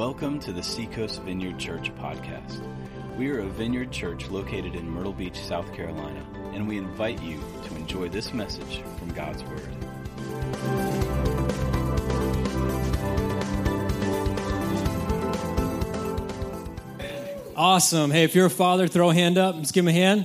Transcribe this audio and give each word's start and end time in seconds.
Welcome 0.00 0.40
to 0.40 0.52
the 0.54 0.62
Seacoast 0.62 1.20
Vineyard 1.24 1.58
Church 1.58 1.94
podcast. 1.96 2.64
We 3.18 3.28
are 3.28 3.40
a 3.40 3.46
vineyard 3.46 3.92
church 3.92 4.30
located 4.30 4.74
in 4.74 4.88
Myrtle 4.88 5.12
Beach, 5.12 5.38
South 5.38 5.70
Carolina, 5.74 6.24
and 6.54 6.66
we 6.66 6.78
invite 6.78 7.20
you 7.20 7.38
to 7.66 7.76
enjoy 7.76 8.08
this 8.08 8.32
message 8.32 8.80
from 8.98 9.12
God's 9.12 9.44
Word. 9.44 9.60
Awesome. 17.54 18.10
Hey, 18.10 18.24
if 18.24 18.34
you're 18.34 18.46
a 18.46 18.50
father, 18.50 18.88
throw 18.88 19.10
a 19.10 19.14
hand 19.14 19.36
up. 19.36 19.56
Let's 19.56 19.70
give 19.70 19.84
him 19.84 19.88
a 19.88 19.92
hand. 19.92 20.24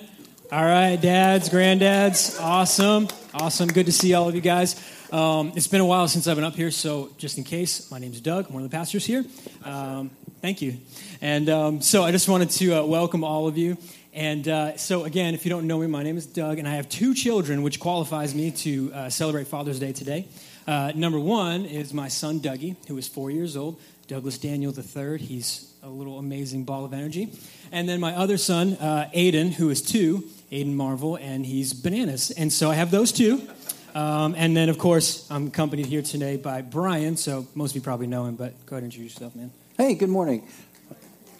All 0.53 0.63
right, 0.63 0.95
dads, 0.95 1.49
granddads. 1.49 2.39
Awesome. 2.39 3.09
Awesome. 3.33 3.67
Good 3.67 3.87
to 3.87 3.91
see 3.91 4.13
all 4.13 4.29
of 4.29 4.35
you 4.35 4.41
guys. 4.41 4.81
Um, 5.11 5.53
it's 5.55 5.67
been 5.67 5.81
a 5.81 5.85
while 5.85 6.07
since 6.07 6.27
I've 6.27 6.35
been 6.35 6.43
up 6.43 6.55
here, 6.55 6.71
so 6.71 7.11
just 7.17 7.37
in 7.37 7.43
case, 7.43 7.91
my 7.91 7.99
name's 7.99 8.19
Doug. 8.19 8.47
I'm 8.47 8.53
one 8.53 8.63
of 8.63 8.71
the 8.71 8.75
pastors 8.75 9.05
here. 9.05 9.23
Um, 9.63 10.09
thank 10.41 10.61
you. 10.61 10.77
And 11.21 11.47
um, 11.47 11.81
so 11.81 12.03
I 12.03 12.11
just 12.11 12.27
wanted 12.27 12.49
to 12.51 12.73
uh, 12.73 12.83
welcome 12.85 13.23
all 13.23 13.47
of 13.47 13.55
you. 13.57 13.77
And 14.13 14.47
uh, 14.47 14.77
so, 14.77 15.03
again, 15.03 15.35
if 15.35 15.45
you 15.45 15.49
don't 15.49 15.67
know 15.67 15.77
me, 15.77 15.87
my 15.87 16.01
name 16.01 16.17
is 16.17 16.25
Doug, 16.25 16.57
and 16.57 16.67
I 16.67 16.75
have 16.75 16.89
two 16.89 17.13
children, 17.13 17.61
which 17.61 17.79
qualifies 17.79 18.33
me 18.33 18.49
to 18.51 18.93
uh, 18.93 19.09
celebrate 19.09 19.47
Father's 19.47 19.77
Day 19.77 19.91
today. 19.91 20.27
Uh, 20.65 20.91
number 20.95 21.19
one 21.19 21.65
is 21.65 21.93
my 21.93 22.07
son, 22.07 22.39
Dougie, 22.39 22.75
who 22.87 22.97
is 22.97 23.07
four 23.07 23.29
years 23.29 23.55
old. 23.55 23.79
Douglas 24.07 24.37
Daniel 24.37 24.73
III. 24.73 25.19
He's 25.19 25.71
a 25.83 25.89
little 25.89 26.17
amazing 26.17 26.63
ball 26.63 26.83
of 26.83 26.93
energy. 26.93 27.31
And 27.71 27.87
then 27.87 27.99
my 27.99 28.15
other 28.15 28.37
son, 28.37 28.73
uh, 28.79 29.09
Aiden, 29.13 29.53
who 29.53 29.69
is 29.69 29.81
two, 29.81 30.23
Aiden 30.51 30.73
Marvel, 30.73 31.15
and 31.15 31.45
he's 31.45 31.73
bananas. 31.73 32.31
And 32.31 32.51
so 32.51 32.71
I 32.71 32.75
have 32.75 32.89
those 32.89 33.11
two. 33.11 33.47
Um, 33.95 34.35
and 34.37 34.57
then, 34.57 34.67
of 34.67 34.77
course, 34.77 35.25
I'm 35.31 35.47
accompanied 35.47 35.85
here 35.85 36.01
today 36.01 36.35
by 36.35 36.61
Brian. 36.61 37.15
So 37.15 37.47
most 37.55 37.71
of 37.71 37.75
you 37.77 37.81
probably 37.81 38.07
know 38.07 38.25
him, 38.25 38.35
but 38.35 38.53
go 38.65 38.75
ahead 38.75 38.83
and 38.83 38.91
introduce 38.91 39.13
yourself, 39.13 39.35
man. 39.37 39.51
Hey, 39.77 39.95
good 39.95 40.09
morning. 40.09 40.45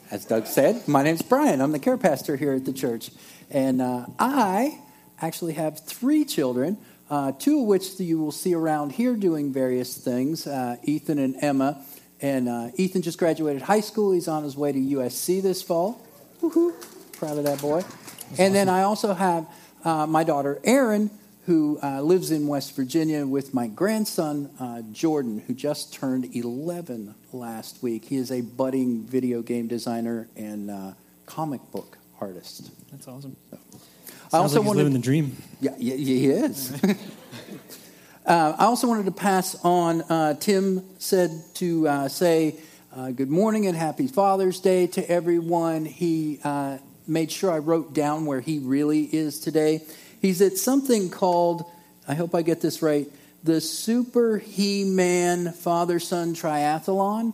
As 0.10 0.24
Doug 0.24 0.48
said, 0.48 0.88
my 0.88 1.04
name's 1.04 1.22
Brian. 1.22 1.60
I'm 1.60 1.74
the 1.74 1.80
care 1.80 1.98
pastor 1.98 2.38
here 2.38 2.54
at 2.54 2.64
the 2.64 2.72
church. 2.72 3.12
And 3.52 3.82
uh, 3.82 4.06
I 4.18 4.80
actually 5.22 5.54
have 5.54 5.82
three 5.82 6.24
children, 6.24 6.78
uh, 7.10 7.34
two 7.34 7.60
of 7.60 7.66
which 7.66 8.00
you 8.00 8.20
will 8.20 8.32
see 8.32 8.54
around 8.54 8.94
here 8.94 9.18
doing 9.18 9.52
various 9.52 9.98
things 9.98 10.48
uh, 10.48 10.78
Ethan 10.84 11.20
and 11.20 11.36
Emma. 11.42 11.84
And 12.22 12.48
uh, 12.48 12.70
Ethan 12.76 13.02
just 13.02 13.20
graduated 13.20 13.64
high 13.64 13.82
school. 13.82 14.14
He's 14.14 14.30
on 14.30 14.46
his 14.46 14.56
way 14.56 14.72
to 14.72 14.80
USC 14.80 15.42
this 15.42 15.62
fall. 15.62 16.02
Woohoo! 16.42 16.74
Proud 17.18 17.38
of 17.38 17.44
that 17.44 17.60
boy. 17.60 17.82
That's 17.82 18.30
and 18.30 18.40
awesome. 18.40 18.54
then 18.54 18.70
I 18.70 18.84
also 18.84 19.14
have 19.14 19.46
uh, 19.84 20.08
my 20.08 20.24
daughter, 20.24 20.62
Erin, 20.64 21.10
who 21.46 21.80
uh, 21.84 22.02
lives 22.02 22.32
in 22.32 22.48
West 22.48 22.76
Virginia 22.76 23.26
with 23.26 23.54
my 23.54 23.68
grandson, 23.68 24.50
uh, 24.60 24.82
Jordan, 24.92 25.44
who 25.46 25.54
just 25.54 25.94
turned 25.94 26.36
11 26.36 27.14
last 27.34 27.84
week. 27.84 28.06
He 28.06 28.16
is 28.16 28.32
a 28.32 28.42
budding 28.42 29.04
video 29.04 29.42
game 29.42 29.68
designer 29.68 30.28
and 30.36 30.72
uh, 30.72 30.94
comic 31.26 31.62
book 31.72 31.98
artist. 32.20 32.72
That's 32.92 33.08
awesome. 33.08 33.36
So. 33.52 33.60
I 34.34 34.38
also 34.40 34.60
like 34.60 34.68
wanted, 34.68 34.78
living 34.80 34.94
the 34.94 35.00
dream. 35.00 35.38
Yeah, 35.62 35.76
yeah 35.78 35.96
he 35.96 36.30
is. 36.30 36.82
Uh, 38.26 38.56
I 38.58 38.66
also 38.66 38.88
wanted 38.88 39.06
to 39.06 39.12
pass 39.12 39.54
on. 39.64 40.02
Uh, 40.02 40.34
Tim 40.34 40.84
said 40.98 41.30
to 41.56 41.88
uh, 41.88 42.08
say 42.08 42.56
uh, 42.92 43.12
good 43.12 43.30
morning 43.30 43.68
and 43.68 43.78
happy 43.78 44.08
Father's 44.08 44.60
Day 44.60 44.88
to 44.88 45.08
everyone. 45.08 45.86
He 45.86 46.40
uh, 46.44 46.80
made 47.06 47.32
sure 47.32 47.52
I 47.52 47.60
wrote 47.60 47.94
down 47.94 48.26
where 48.26 48.40
he 48.40 48.58
really 48.58 49.04
is 49.04 49.40
today. 49.40 49.84
He's 50.26 50.42
at 50.42 50.58
something 50.58 51.12
called, 51.12 51.70
I 52.08 52.16
hope 52.16 52.34
I 52.34 52.42
get 52.42 52.60
this 52.60 52.82
right, 52.82 53.08
the 53.44 53.62
Super 53.62 54.40
He 54.40 54.84
Man 54.84 55.52
Father 55.52 56.00
Son 56.00 56.34
Triathlon. 56.34 57.32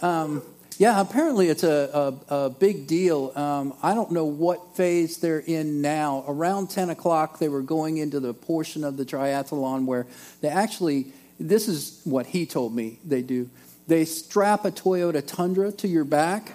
Um, 0.00 0.42
yeah, 0.78 1.00
apparently 1.00 1.48
it's 1.48 1.64
a, 1.64 2.14
a, 2.30 2.34
a 2.44 2.50
big 2.50 2.86
deal. 2.86 3.32
Um, 3.34 3.74
I 3.82 3.94
don't 3.94 4.12
know 4.12 4.24
what 4.24 4.76
phase 4.76 5.16
they're 5.16 5.40
in 5.40 5.82
now. 5.82 6.24
Around 6.28 6.70
10 6.70 6.90
o'clock, 6.90 7.40
they 7.40 7.48
were 7.48 7.60
going 7.60 7.96
into 7.96 8.20
the 8.20 8.32
portion 8.32 8.84
of 8.84 8.96
the 8.96 9.04
triathlon 9.04 9.86
where 9.86 10.06
they 10.42 10.48
actually, 10.48 11.06
this 11.40 11.66
is 11.66 12.02
what 12.04 12.26
he 12.26 12.46
told 12.46 12.72
me 12.72 13.00
they 13.04 13.22
do. 13.22 13.50
They 13.88 14.04
strap 14.04 14.64
a 14.64 14.70
Toyota 14.70 15.26
Tundra 15.26 15.72
to 15.72 15.88
your 15.88 16.04
back, 16.04 16.52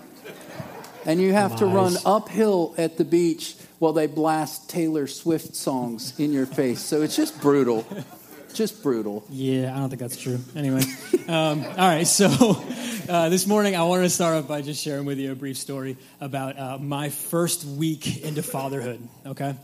and 1.06 1.22
you 1.22 1.34
have 1.34 1.58
to 1.58 1.66
run 1.66 1.98
uphill 2.06 2.74
at 2.78 2.96
the 2.96 3.04
beach 3.04 3.58
while 3.80 3.94
they 3.94 4.08
blast 4.08 4.70
Taylor 4.70 5.08
Swift 5.08 5.56
songs 5.56 6.20
in 6.20 6.34
your 6.34 6.46
face. 6.46 6.80
So 6.80 7.02
it's 7.02 7.16
just 7.16 7.40
brutal 7.42 7.86
just 8.58 8.82
brutal. 8.82 9.24
Yeah, 9.30 9.74
I 9.74 9.80
don't 9.80 9.90
think 9.90 10.02
that's 10.02 10.18
true. 10.18 10.40
Anyway, 10.56 10.82
um, 11.28 11.64
all 11.64 11.78
right. 11.78 12.08
So 12.08 12.28
uh, 13.08 13.30
this 13.30 13.46
morning, 13.46 13.76
I 13.76 13.84
wanted 13.84 14.04
to 14.04 14.10
start 14.10 14.36
off 14.36 14.48
by 14.48 14.64
just 14.64 14.84
sharing 14.84 15.06
with 15.06 15.20
you 15.20 15.32
a 15.32 15.36
brief 15.36 15.58
story 15.58 15.96
about 16.20 16.58
uh, 16.58 16.78
my 16.80 17.10
first 17.10 17.64
week 17.66 18.24
into 18.24 18.42
fatherhood. 18.42 19.08
Okay. 19.26 19.56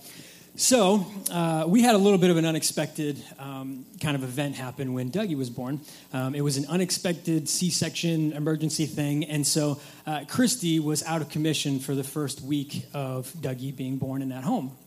So, 0.56 1.08
uh, 1.32 1.66
we 1.68 1.82
had 1.82 1.96
a 1.96 1.98
little 1.98 2.20
bit 2.20 2.30
of 2.30 2.38
an 2.38 2.46
unexpected 2.46 3.20
um, 3.40 3.88
kind 4.00 4.16
of 4.16 4.22
event 4.22 4.54
happen 4.54 4.94
when 4.94 5.10
Dougie 5.10 5.36
was 5.36 5.50
born. 5.50 5.82
Um, 6.14 6.36
it 6.36 6.42
was 6.42 6.58
an 6.58 6.68
unexpected 6.68 7.50
C 7.50 7.72
section 7.72 8.34
emergency 8.34 8.86
thing, 8.86 9.26
and 9.26 9.48
so 9.48 9.82
uh, 10.06 10.26
Christy 10.28 10.80
was 10.80 11.02
out 11.06 11.24
of 11.24 11.30
commission 11.30 11.80
for 11.80 11.96
the 11.96 12.04
first 12.04 12.42
week 12.42 12.86
of 12.94 13.34
Dougie 13.34 13.76
being 13.76 13.98
born 13.98 14.22
in 14.22 14.30
that 14.30 14.44
home. 14.44 14.78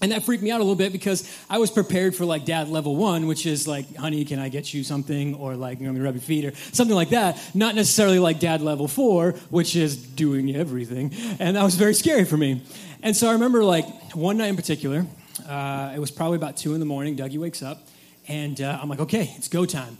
And 0.00 0.12
that 0.12 0.22
freaked 0.22 0.42
me 0.42 0.50
out 0.50 0.60
a 0.60 0.64
little 0.64 0.76
bit 0.76 0.92
because 0.92 1.28
I 1.50 1.58
was 1.58 1.70
prepared 1.70 2.14
for 2.14 2.24
like 2.24 2.44
dad 2.44 2.68
level 2.68 2.96
one, 2.96 3.26
which 3.26 3.46
is 3.46 3.66
like, 3.66 3.96
honey, 3.96 4.24
can 4.24 4.38
I 4.38 4.48
get 4.48 4.72
you 4.72 4.84
something? 4.84 5.34
Or 5.34 5.56
like, 5.56 5.80
you 5.80 5.86
know, 5.86 5.92
me 5.92 6.00
rub 6.00 6.14
your 6.14 6.22
feet 6.22 6.44
or 6.44 6.54
something 6.72 6.94
like 6.94 7.10
that. 7.10 7.40
Not 7.54 7.74
necessarily 7.74 8.18
like 8.18 8.40
dad 8.40 8.60
level 8.60 8.88
four, 8.88 9.32
which 9.50 9.76
is 9.76 9.96
doing 9.96 10.54
everything. 10.54 11.12
And 11.38 11.56
that 11.56 11.62
was 11.62 11.74
very 11.74 11.94
scary 11.94 12.24
for 12.24 12.36
me. 12.36 12.62
And 13.02 13.16
so 13.16 13.28
I 13.28 13.32
remember 13.32 13.64
like 13.64 13.86
one 14.14 14.38
night 14.38 14.48
in 14.48 14.56
particular, 14.56 15.06
uh, 15.48 15.92
it 15.94 15.98
was 15.98 16.10
probably 16.10 16.36
about 16.36 16.56
two 16.56 16.74
in 16.74 16.80
the 16.80 16.86
morning. 16.86 17.16
Dougie 17.16 17.38
wakes 17.38 17.62
up 17.62 17.86
and 18.26 18.60
uh, 18.60 18.78
I'm 18.80 18.88
like, 18.88 19.00
okay, 19.00 19.32
it's 19.36 19.48
go 19.48 19.64
time. 19.64 19.98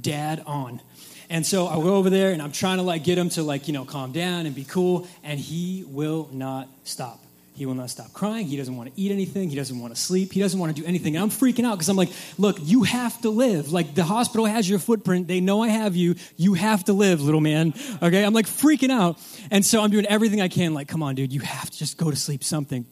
Dad 0.00 0.42
on. 0.46 0.80
And 1.28 1.46
so 1.46 1.68
I 1.68 1.76
go 1.76 1.94
over 1.94 2.10
there 2.10 2.32
and 2.32 2.42
I'm 2.42 2.52
trying 2.52 2.78
to 2.78 2.82
like 2.82 3.04
get 3.04 3.16
him 3.16 3.28
to 3.30 3.42
like, 3.42 3.68
you 3.68 3.72
know, 3.72 3.84
calm 3.84 4.12
down 4.12 4.46
and 4.46 4.54
be 4.54 4.64
cool. 4.64 5.06
And 5.22 5.38
he 5.38 5.84
will 5.86 6.28
not 6.32 6.68
stop. 6.84 7.20
He 7.60 7.66
will 7.66 7.74
not 7.74 7.90
stop 7.90 8.14
crying. 8.14 8.46
He 8.46 8.56
doesn't 8.56 8.74
want 8.74 8.88
to 8.88 8.98
eat 8.98 9.12
anything. 9.12 9.50
He 9.50 9.54
doesn't 9.54 9.78
want 9.78 9.94
to 9.94 10.00
sleep. 10.00 10.32
He 10.32 10.40
doesn't 10.40 10.58
want 10.58 10.74
to 10.74 10.80
do 10.80 10.88
anything. 10.88 11.14
And 11.14 11.22
I'm 11.22 11.28
freaking 11.28 11.66
out 11.66 11.72
because 11.72 11.90
I'm 11.90 11.96
like, 11.96 12.08
look, 12.38 12.56
you 12.58 12.84
have 12.84 13.20
to 13.20 13.28
live. 13.28 13.70
Like 13.70 13.94
the 13.94 14.02
hospital 14.02 14.46
has 14.46 14.66
your 14.66 14.78
footprint. 14.78 15.28
They 15.28 15.42
know 15.42 15.62
I 15.62 15.68
have 15.68 15.94
you. 15.94 16.14
You 16.38 16.54
have 16.54 16.84
to 16.84 16.94
live, 16.94 17.20
little 17.20 17.42
man. 17.42 17.74
Okay. 18.02 18.24
I'm 18.24 18.32
like 18.32 18.46
freaking 18.46 18.90
out. 18.90 19.18
And 19.50 19.62
so 19.62 19.82
I'm 19.82 19.90
doing 19.90 20.06
everything 20.06 20.40
I 20.40 20.48
can. 20.48 20.72
Like, 20.72 20.88
come 20.88 21.02
on, 21.02 21.14
dude, 21.14 21.34
you 21.34 21.40
have 21.40 21.68
to 21.68 21.76
just 21.76 21.98
go 21.98 22.10
to 22.10 22.16
sleep, 22.16 22.42
something. 22.42 22.86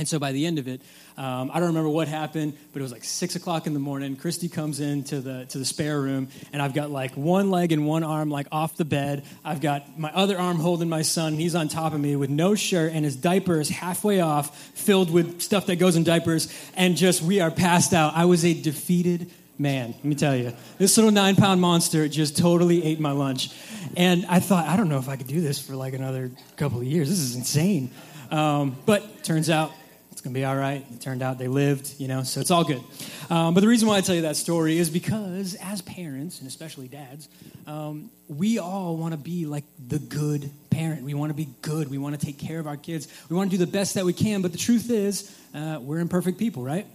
And 0.00 0.08
so 0.08 0.18
by 0.18 0.32
the 0.32 0.46
end 0.46 0.58
of 0.58 0.66
it, 0.66 0.80
um, 1.18 1.50
I 1.52 1.60
don't 1.60 1.68
remember 1.68 1.90
what 1.90 2.08
happened, 2.08 2.56
but 2.72 2.80
it 2.80 2.82
was 2.82 2.90
like 2.90 3.04
six 3.04 3.36
o'clock 3.36 3.66
in 3.66 3.74
the 3.74 3.80
morning. 3.80 4.16
Christy 4.16 4.48
comes 4.48 4.80
into 4.80 5.20
the 5.20 5.44
to 5.50 5.58
the 5.58 5.64
spare 5.66 6.00
room, 6.00 6.28
and 6.54 6.62
I've 6.62 6.72
got 6.72 6.90
like 6.90 7.18
one 7.18 7.50
leg 7.50 7.70
and 7.70 7.86
one 7.86 8.02
arm 8.02 8.30
like 8.30 8.46
off 8.50 8.78
the 8.78 8.86
bed. 8.86 9.24
I've 9.44 9.60
got 9.60 9.98
my 9.98 10.10
other 10.14 10.38
arm 10.38 10.58
holding 10.58 10.88
my 10.88 11.02
son. 11.02 11.34
He's 11.34 11.54
on 11.54 11.68
top 11.68 11.92
of 11.92 12.00
me 12.00 12.16
with 12.16 12.30
no 12.30 12.54
shirt, 12.54 12.92
and 12.94 13.04
his 13.04 13.14
diaper 13.14 13.60
is 13.60 13.68
halfway 13.68 14.20
off, 14.20 14.56
filled 14.74 15.10
with 15.10 15.42
stuff 15.42 15.66
that 15.66 15.76
goes 15.76 15.96
in 15.96 16.02
diapers, 16.02 16.50
and 16.76 16.96
just 16.96 17.20
we 17.20 17.42
are 17.42 17.50
passed 17.50 17.92
out. 17.92 18.14
I 18.16 18.24
was 18.24 18.42
a 18.46 18.54
defeated 18.54 19.30
man. 19.58 19.92
Let 19.92 20.04
me 20.04 20.14
tell 20.14 20.34
you, 20.34 20.54
this 20.78 20.96
little 20.96 21.12
nine 21.12 21.36
pound 21.36 21.60
monster 21.60 22.08
just 22.08 22.38
totally 22.38 22.82
ate 22.84 23.00
my 23.00 23.12
lunch, 23.12 23.50
and 23.98 24.24
I 24.30 24.40
thought 24.40 24.66
I 24.66 24.78
don't 24.78 24.88
know 24.88 24.98
if 24.98 25.10
I 25.10 25.16
could 25.16 25.26
do 25.26 25.42
this 25.42 25.58
for 25.58 25.76
like 25.76 25.92
another 25.92 26.30
couple 26.56 26.78
of 26.78 26.84
years. 26.84 27.10
This 27.10 27.18
is 27.18 27.36
insane. 27.36 27.90
Um, 28.30 28.76
but 28.86 29.24
turns 29.24 29.50
out 29.50 29.72
it's 30.20 30.24
going 30.26 30.34
to 30.34 30.38
be 30.38 30.44
all 30.44 30.54
right. 30.54 30.84
It 30.92 31.00
turned 31.00 31.22
out 31.22 31.38
they 31.38 31.48
lived, 31.48 31.94
you 31.96 32.06
know, 32.06 32.24
so 32.24 32.42
it's 32.42 32.50
all 32.50 32.62
good. 32.62 32.82
Um, 33.30 33.54
but 33.54 33.60
the 33.60 33.68
reason 33.68 33.88
why 33.88 33.96
I 33.96 34.02
tell 34.02 34.14
you 34.14 34.20
that 34.22 34.36
story 34.36 34.76
is 34.76 34.90
because 34.90 35.54
as 35.54 35.80
parents, 35.80 36.40
and 36.40 36.46
especially 36.46 36.88
dads, 36.88 37.30
um, 37.66 38.10
we 38.28 38.58
all 38.58 38.98
want 38.98 39.12
to 39.12 39.16
be 39.16 39.46
like 39.46 39.64
the 39.88 39.98
good 39.98 40.50
parent. 40.68 41.04
We 41.04 41.14
want 41.14 41.30
to 41.30 41.34
be 41.34 41.48
good. 41.62 41.88
We 41.88 41.96
want 41.96 42.20
to 42.20 42.26
take 42.26 42.38
care 42.38 42.60
of 42.60 42.66
our 42.66 42.76
kids. 42.76 43.08
We 43.30 43.36
want 43.36 43.50
to 43.50 43.56
do 43.56 43.64
the 43.64 43.72
best 43.72 43.94
that 43.94 44.04
we 44.04 44.12
can. 44.12 44.42
But 44.42 44.52
the 44.52 44.58
truth 44.58 44.90
is, 44.90 45.34
uh, 45.54 45.78
we're 45.80 46.00
imperfect 46.00 46.36
people, 46.36 46.62
right? 46.62 46.86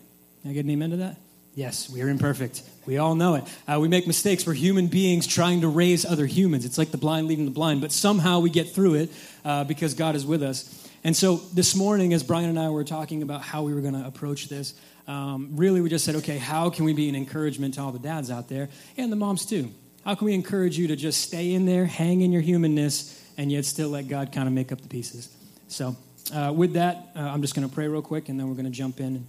Can 0.43 0.51
I 0.51 0.53
get 0.53 0.63
an 0.63 0.69
amen 0.69 0.91
to 0.91 0.97
that? 0.97 1.17
Yes, 1.55 1.89
we 1.89 2.03
are 2.03 2.09
imperfect. 2.09 2.61
We 2.85 2.99
all 2.99 3.15
know 3.15 3.33
it. 3.33 3.43
Uh, 3.67 3.79
we 3.79 3.87
make 3.87 4.05
mistakes. 4.05 4.45
We're 4.45 4.53
human 4.53 4.85
beings 4.85 5.25
trying 5.25 5.61
to 5.61 5.67
raise 5.67 6.05
other 6.05 6.27
humans. 6.27 6.63
It's 6.63 6.77
like 6.77 6.91
the 6.91 6.99
blind 6.99 7.25
leading 7.25 7.45
the 7.45 7.51
blind, 7.51 7.81
but 7.81 7.91
somehow 7.91 8.41
we 8.41 8.51
get 8.51 8.69
through 8.69 8.93
it 8.95 9.09
uh, 9.43 9.63
because 9.63 9.95
God 9.95 10.13
is 10.13 10.27
with 10.27 10.43
us. 10.43 10.84
And 11.05 11.15
so 11.15 11.35
this 11.53 11.75
morning, 11.75 12.13
as 12.15 12.23
Brian 12.23 12.49
and 12.49 12.57
I 12.57 12.69
were 12.69 12.83
talking 12.83 13.21
about 13.21 13.43
how 13.43 13.61
we 13.61 13.75
were 13.75 13.81
going 13.81 13.93
to 13.93 14.07
approach 14.07 14.49
this, 14.49 14.73
um, 15.07 15.49
really 15.51 15.79
we 15.79 15.87
just 15.87 16.03
said, 16.03 16.15
okay, 16.15 16.39
how 16.39 16.71
can 16.71 16.83
we 16.83 16.93
be 16.93 17.07
an 17.07 17.15
encouragement 17.15 17.75
to 17.75 17.81
all 17.81 17.91
the 17.91 17.99
dads 17.99 18.31
out 18.31 18.49
there 18.49 18.69
and 18.97 19.11
the 19.11 19.15
moms 19.15 19.45
too? 19.45 19.69
How 20.03 20.15
can 20.15 20.25
we 20.25 20.33
encourage 20.33 20.79
you 20.79 20.87
to 20.87 20.95
just 20.95 21.21
stay 21.21 21.53
in 21.53 21.67
there, 21.67 21.85
hang 21.85 22.21
in 22.21 22.31
your 22.31 22.41
humanness, 22.41 23.23
and 23.37 23.51
yet 23.51 23.65
still 23.65 23.89
let 23.89 24.07
God 24.07 24.31
kind 24.31 24.47
of 24.47 24.53
make 24.55 24.71
up 24.71 24.81
the 24.81 24.87
pieces? 24.87 25.29
So, 25.67 25.95
uh, 26.33 26.51
with 26.55 26.73
that, 26.73 27.09
uh, 27.15 27.19
I'm 27.19 27.43
just 27.43 27.53
going 27.53 27.69
to 27.69 27.73
pray 27.73 27.87
real 27.87 28.01
quick, 28.01 28.27
and 28.29 28.39
then 28.39 28.47
we're 28.49 28.55
going 28.55 28.65
to 28.65 28.71
jump 28.71 28.99
in 28.99 29.27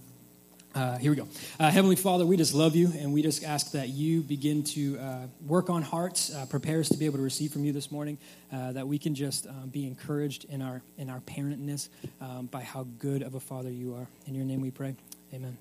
Uh, 0.75 0.97
here 0.97 1.11
we 1.11 1.17
go. 1.17 1.27
Uh, 1.59 1.71
Heavenly 1.71 1.95
Father, 1.95 2.25
we 2.25 2.37
just 2.37 2.53
love 2.53 2.75
you, 2.75 2.91
and 2.97 3.11
we 3.11 3.23
just 3.23 3.43
ask 3.43 3.71
that 3.71 3.89
you 3.89 4.21
begin 4.21 4.63
to 4.63 4.99
uh, 4.99 5.27
work 5.45 5.69
on 5.69 5.81
hearts, 5.81 6.33
uh, 6.33 6.45
prepare 6.45 6.79
us 6.79 6.89
to 6.89 6.97
be 6.97 7.05
able 7.05 7.17
to 7.17 7.23
receive 7.23 7.51
from 7.51 7.65
you 7.65 7.73
this 7.73 7.91
morning, 7.91 8.17
uh, 8.53 8.73
that 8.73 8.87
we 8.87 8.99
can 8.99 9.15
just 9.15 9.47
um, 9.47 9.69
be 9.69 9.87
encouraged 9.87 10.45
in 10.45 10.61
our 10.61 10.81
in 10.97 11.09
our 11.09 11.19
parentness 11.21 11.89
um, 12.21 12.45
by 12.47 12.61
how 12.61 12.85
good 12.99 13.23
of 13.23 13.33
a 13.33 13.39
Father 13.39 13.71
you 13.71 13.95
are. 13.95 14.07
In 14.27 14.35
your 14.35 14.45
name 14.45 14.61
we 14.61 14.69
pray. 14.69 14.95
Amen. 15.33 15.57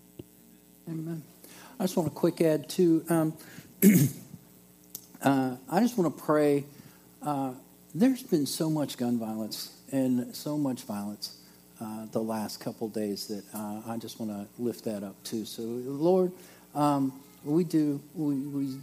Amen. 0.88 1.22
I 1.80 1.84
just 1.84 1.96
want 1.96 2.10
to 2.10 2.14
quick 2.14 2.40
add 2.42 2.68
too. 2.68 3.04
Um, 3.08 3.34
uh, 5.22 5.56
I 5.70 5.80
just 5.80 5.96
want 5.96 6.14
to 6.14 6.22
pray. 6.22 6.64
there's 7.94 8.22
been 8.22 8.46
so 8.46 8.68
much 8.68 8.98
gun 8.98 9.18
violence 9.18 9.72
and 9.90 10.34
so 10.34 10.58
much 10.58 10.82
violence 10.82 11.38
uh, 11.80 12.06
the 12.12 12.20
last 12.20 12.60
couple 12.60 12.88
days 12.88 13.26
that 13.26 13.44
uh, 13.54 13.82
I 13.86 13.96
just 13.96 14.18
want 14.18 14.32
to 14.32 14.62
lift 14.62 14.84
that 14.84 15.02
up 15.02 15.22
too. 15.24 15.44
So, 15.44 15.62
Lord, 15.62 16.32
um, 16.74 17.12
we 17.44 17.64
do 17.64 18.00
we, 18.14 18.34
we 18.34 18.76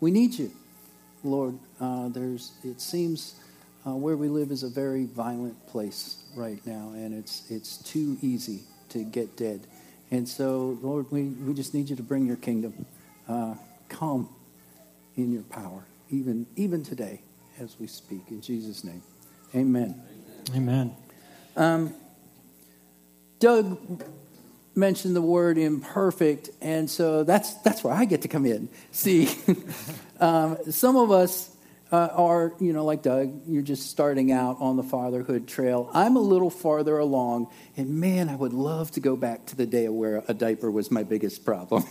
we 0.00 0.10
need 0.10 0.34
you, 0.34 0.50
Lord. 1.22 1.58
Uh, 1.80 2.08
there's 2.08 2.52
it 2.64 2.80
seems 2.80 3.36
uh, 3.86 3.94
where 3.94 4.16
we 4.16 4.28
live 4.28 4.50
is 4.50 4.62
a 4.62 4.68
very 4.68 5.04
violent 5.04 5.66
place 5.66 6.24
right 6.34 6.64
now, 6.66 6.92
and 6.94 7.14
it's 7.14 7.50
it's 7.50 7.78
too 7.78 8.16
easy 8.22 8.60
to 8.90 9.04
get 9.04 9.36
dead. 9.36 9.66
And 10.10 10.28
so, 10.28 10.78
Lord, 10.82 11.10
we, 11.10 11.24
we 11.24 11.52
just 11.52 11.74
need 11.74 11.90
you 11.90 11.96
to 11.96 12.02
bring 12.02 12.26
your 12.26 12.36
kingdom. 12.36 12.86
Uh, 13.28 13.54
come 13.88 14.28
in 15.16 15.32
your 15.32 15.42
power, 15.42 15.84
even 16.10 16.46
even 16.56 16.82
today 16.82 17.20
as 17.58 17.76
we 17.78 17.86
speak. 17.86 18.22
In 18.30 18.40
Jesus' 18.40 18.84
name, 18.84 19.02
Amen. 19.54 20.00
Amen. 20.54 20.94
Um, 21.56 21.94
Doug 23.38 24.02
mentioned 24.74 25.16
the 25.16 25.22
word 25.22 25.58
imperfect, 25.58 26.50
and 26.60 26.88
so 26.88 27.24
that's 27.24 27.54
that's 27.62 27.82
where 27.82 27.94
I 27.94 28.04
get 28.04 28.22
to 28.22 28.28
come 28.28 28.46
in. 28.46 28.68
See, 28.92 29.28
um, 30.20 30.58
some 30.70 30.96
of 30.96 31.10
us 31.10 31.50
uh, 31.92 32.08
are, 32.12 32.52
you 32.58 32.72
know, 32.72 32.84
like 32.84 33.02
Doug, 33.02 33.42
you're 33.46 33.62
just 33.62 33.90
starting 33.90 34.32
out 34.32 34.56
on 34.60 34.76
the 34.76 34.82
fatherhood 34.82 35.46
trail. 35.46 35.90
I'm 35.94 36.16
a 36.16 36.20
little 36.20 36.50
farther 36.50 36.98
along, 36.98 37.48
and 37.76 38.00
man, 38.00 38.28
I 38.28 38.34
would 38.34 38.52
love 38.52 38.90
to 38.92 39.00
go 39.00 39.16
back 39.16 39.46
to 39.46 39.56
the 39.56 39.66
day 39.66 39.88
where 39.88 40.22
a 40.28 40.34
diaper 40.34 40.70
was 40.70 40.90
my 40.90 41.04
biggest 41.04 41.44
problem. 41.44 41.84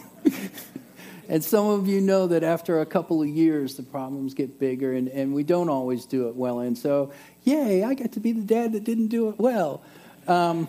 and 1.29 1.43
some 1.43 1.67
of 1.67 1.87
you 1.87 2.01
know 2.01 2.27
that 2.27 2.43
after 2.43 2.81
a 2.81 2.85
couple 2.85 3.21
of 3.21 3.29
years, 3.29 3.75
the 3.75 3.83
problems 3.83 4.33
get 4.33 4.59
bigger, 4.59 4.93
and, 4.93 5.07
and 5.07 5.33
we 5.33 5.43
don't 5.43 5.69
always 5.69 6.05
do 6.05 6.27
it 6.27 6.35
well. 6.35 6.59
And 6.59 6.77
so, 6.77 7.13
yay, 7.43 7.83
I 7.83 7.93
get 7.93 8.13
to 8.13 8.19
be 8.19 8.33
the 8.33 8.43
dad 8.43 8.73
that 8.73 8.83
didn't 8.83 9.07
do 9.07 9.29
it 9.29 9.39
well. 9.39 9.81
Um, 10.27 10.67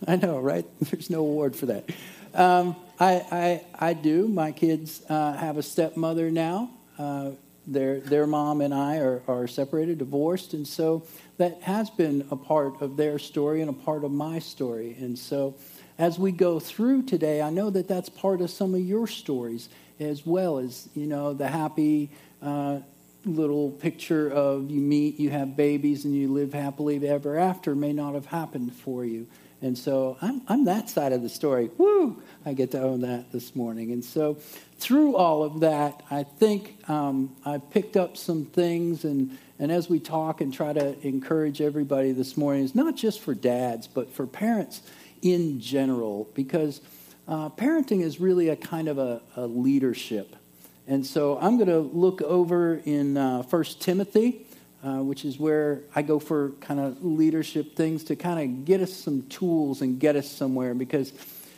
I 0.06 0.16
know, 0.16 0.38
right? 0.38 0.66
There's 0.80 1.10
no 1.10 1.20
award 1.20 1.56
for 1.56 1.66
that. 1.66 1.88
Um, 2.34 2.76
I, 2.98 3.62
I, 3.80 3.88
I 3.88 3.92
do. 3.94 4.28
My 4.28 4.52
kids 4.52 5.02
uh, 5.08 5.34
have 5.34 5.56
a 5.56 5.62
stepmother 5.62 6.30
now. 6.30 6.70
Uh, 6.98 7.30
their, 7.66 8.00
their 8.00 8.26
mom 8.26 8.60
and 8.60 8.72
I 8.72 8.98
are, 8.98 9.22
are 9.26 9.46
separated, 9.48 9.98
divorced, 9.98 10.54
and 10.54 10.66
so 10.66 11.04
that 11.38 11.62
has 11.62 11.90
been 11.90 12.26
a 12.30 12.36
part 12.36 12.80
of 12.80 12.96
their 12.96 13.18
story 13.18 13.60
and 13.60 13.68
a 13.68 13.72
part 13.72 14.04
of 14.04 14.12
my 14.12 14.38
story. 14.38 14.96
And 15.00 15.18
so 15.18 15.56
as 15.98 16.18
we 16.18 16.30
go 16.30 16.60
through 16.60 17.02
today, 17.02 17.42
I 17.42 17.50
know 17.50 17.70
that 17.70 17.88
that's 17.88 18.08
part 18.08 18.40
of 18.40 18.50
some 18.50 18.74
of 18.74 18.80
your 18.80 19.06
stories 19.06 19.68
as 19.98 20.24
well 20.24 20.58
as, 20.58 20.88
you 20.94 21.06
know, 21.06 21.32
the 21.32 21.48
happy 21.48 22.10
uh, 22.40 22.78
little 23.24 23.70
picture 23.70 24.30
of 24.30 24.70
you 24.70 24.80
meet, 24.80 25.18
you 25.18 25.30
have 25.30 25.56
babies, 25.56 26.04
and 26.04 26.14
you 26.14 26.32
live 26.32 26.52
happily 26.52 27.06
ever 27.08 27.36
after 27.36 27.74
may 27.74 27.92
not 27.92 28.14
have 28.14 28.26
happened 28.26 28.74
for 28.74 29.04
you. 29.04 29.26
And 29.62 29.76
so 29.76 30.18
I'm, 30.20 30.42
I'm 30.48 30.64
that 30.66 30.90
side 30.90 31.12
of 31.12 31.22
the 31.22 31.28
story. 31.28 31.70
Woo! 31.78 32.22
I 32.44 32.52
get 32.52 32.72
to 32.72 32.80
own 32.80 33.00
that 33.00 33.32
this 33.32 33.56
morning. 33.56 33.90
And 33.90 34.04
so 34.04 34.34
through 34.78 35.16
all 35.16 35.42
of 35.42 35.60
that, 35.60 36.02
I 36.10 36.24
think 36.24 36.88
um, 36.90 37.34
I've 37.44 37.70
picked 37.70 37.96
up 37.96 38.16
some 38.16 38.44
things. 38.44 39.04
And, 39.04 39.38
and 39.58 39.72
as 39.72 39.88
we 39.88 39.98
talk 39.98 40.40
and 40.40 40.52
try 40.52 40.72
to 40.72 41.06
encourage 41.06 41.60
everybody 41.60 42.12
this 42.12 42.36
morning, 42.36 42.64
it's 42.64 42.74
not 42.74 42.96
just 42.96 43.20
for 43.20 43.34
dads, 43.34 43.86
but 43.86 44.12
for 44.12 44.26
parents 44.26 44.82
in 45.22 45.58
general, 45.58 46.28
because 46.34 46.82
uh, 47.26 47.48
parenting 47.48 48.02
is 48.02 48.20
really 48.20 48.50
a 48.50 48.56
kind 48.56 48.88
of 48.88 48.98
a, 48.98 49.22
a 49.36 49.46
leadership. 49.46 50.36
And 50.86 51.04
so 51.04 51.38
I'm 51.40 51.56
going 51.56 51.68
to 51.68 51.80
look 51.80 52.22
over 52.22 52.76
in 52.84 53.16
uh, 53.16 53.42
1 53.42 53.64
Timothy 53.80 54.45
uh, 54.84 54.98
which 54.98 55.24
is 55.24 55.38
where 55.38 55.82
I 55.94 56.02
go 56.02 56.18
for 56.18 56.50
kind 56.60 56.80
of 56.80 57.04
leadership 57.04 57.74
things 57.76 58.04
to 58.04 58.16
kind 58.16 58.40
of 58.40 58.64
get 58.64 58.80
us 58.80 58.92
some 58.92 59.22
tools 59.28 59.80
and 59.82 59.98
get 59.98 60.16
us 60.16 60.30
somewhere. 60.30 60.74
Because, 60.74 61.12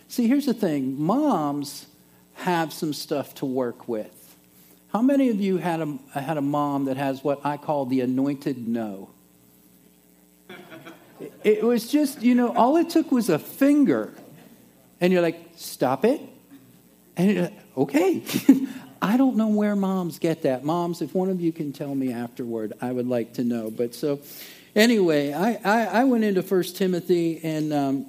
see, 0.08 0.28
here's 0.28 0.46
the 0.46 0.54
thing 0.54 1.00
moms 1.00 1.86
have 2.34 2.72
some 2.72 2.92
stuff 2.92 3.34
to 3.36 3.46
work 3.46 3.88
with. 3.88 4.36
How 4.92 5.02
many 5.02 5.28
of 5.28 5.40
you 5.40 5.58
had 5.58 5.80
a, 5.80 5.98
had 6.18 6.38
a 6.38 6.42
mom 6.42 6.86
that 6.86 6.96
has 6.96 7.22
what 7.22 7.44
I 7.44 7.56
call 7.56 7.86
the 7.86 8.00
anointed 8.00 8.66
no? 8.66 9.10
It 11.42 11.64
was 11.64 11.90
just, 11.90 12.22
you 12.22 12.34
know, 12.34 12.54
all 12.54 12.76
it 12.76 12.90
took 12.90 13.10
was 13.10 13.28
a 13.28 13.38
finger. 13.38 14.14
And 15.00 15.12
you're 15.12 15.22
like, 15.22 15.50
stop 15.56 16.04
it. 16.04 16.20
And 17.16 17.42
like, 17.42 17.58
okay. 17.76 18.22
I 19.00 19.16
don't 19.16 19.36
know 19.36 19.48
where 19.48 19.76
moms 19.76 20.18
get 20.18 20.42
that. 20.42 20.64
Moms, 20.64 21.02
if 21.02 21.14
one 21.14 21.30
of 21.30 21.40
you 21.40 21.52
can 21.52 21.72
tell 21.72 21.94
me 21.94 22.12
afterward, 22.12 22.72
I 22.80 22.92
would 22.92 23.06
like 23.06 23.34
to 23.34 23.44
know. 23.44 23.70
But 23.70 23.94
so, 23.94 24.20
anyway, 24.74 25.32
I, 25.32 25.54
I, 25.64 25.86
I 25.86 26.04
went 26.04 26.24
into 26.24 26.42
First 26.42 26.76
Timothy 26.76 27.40
and 27.42 27.72
um, 27.72 28.06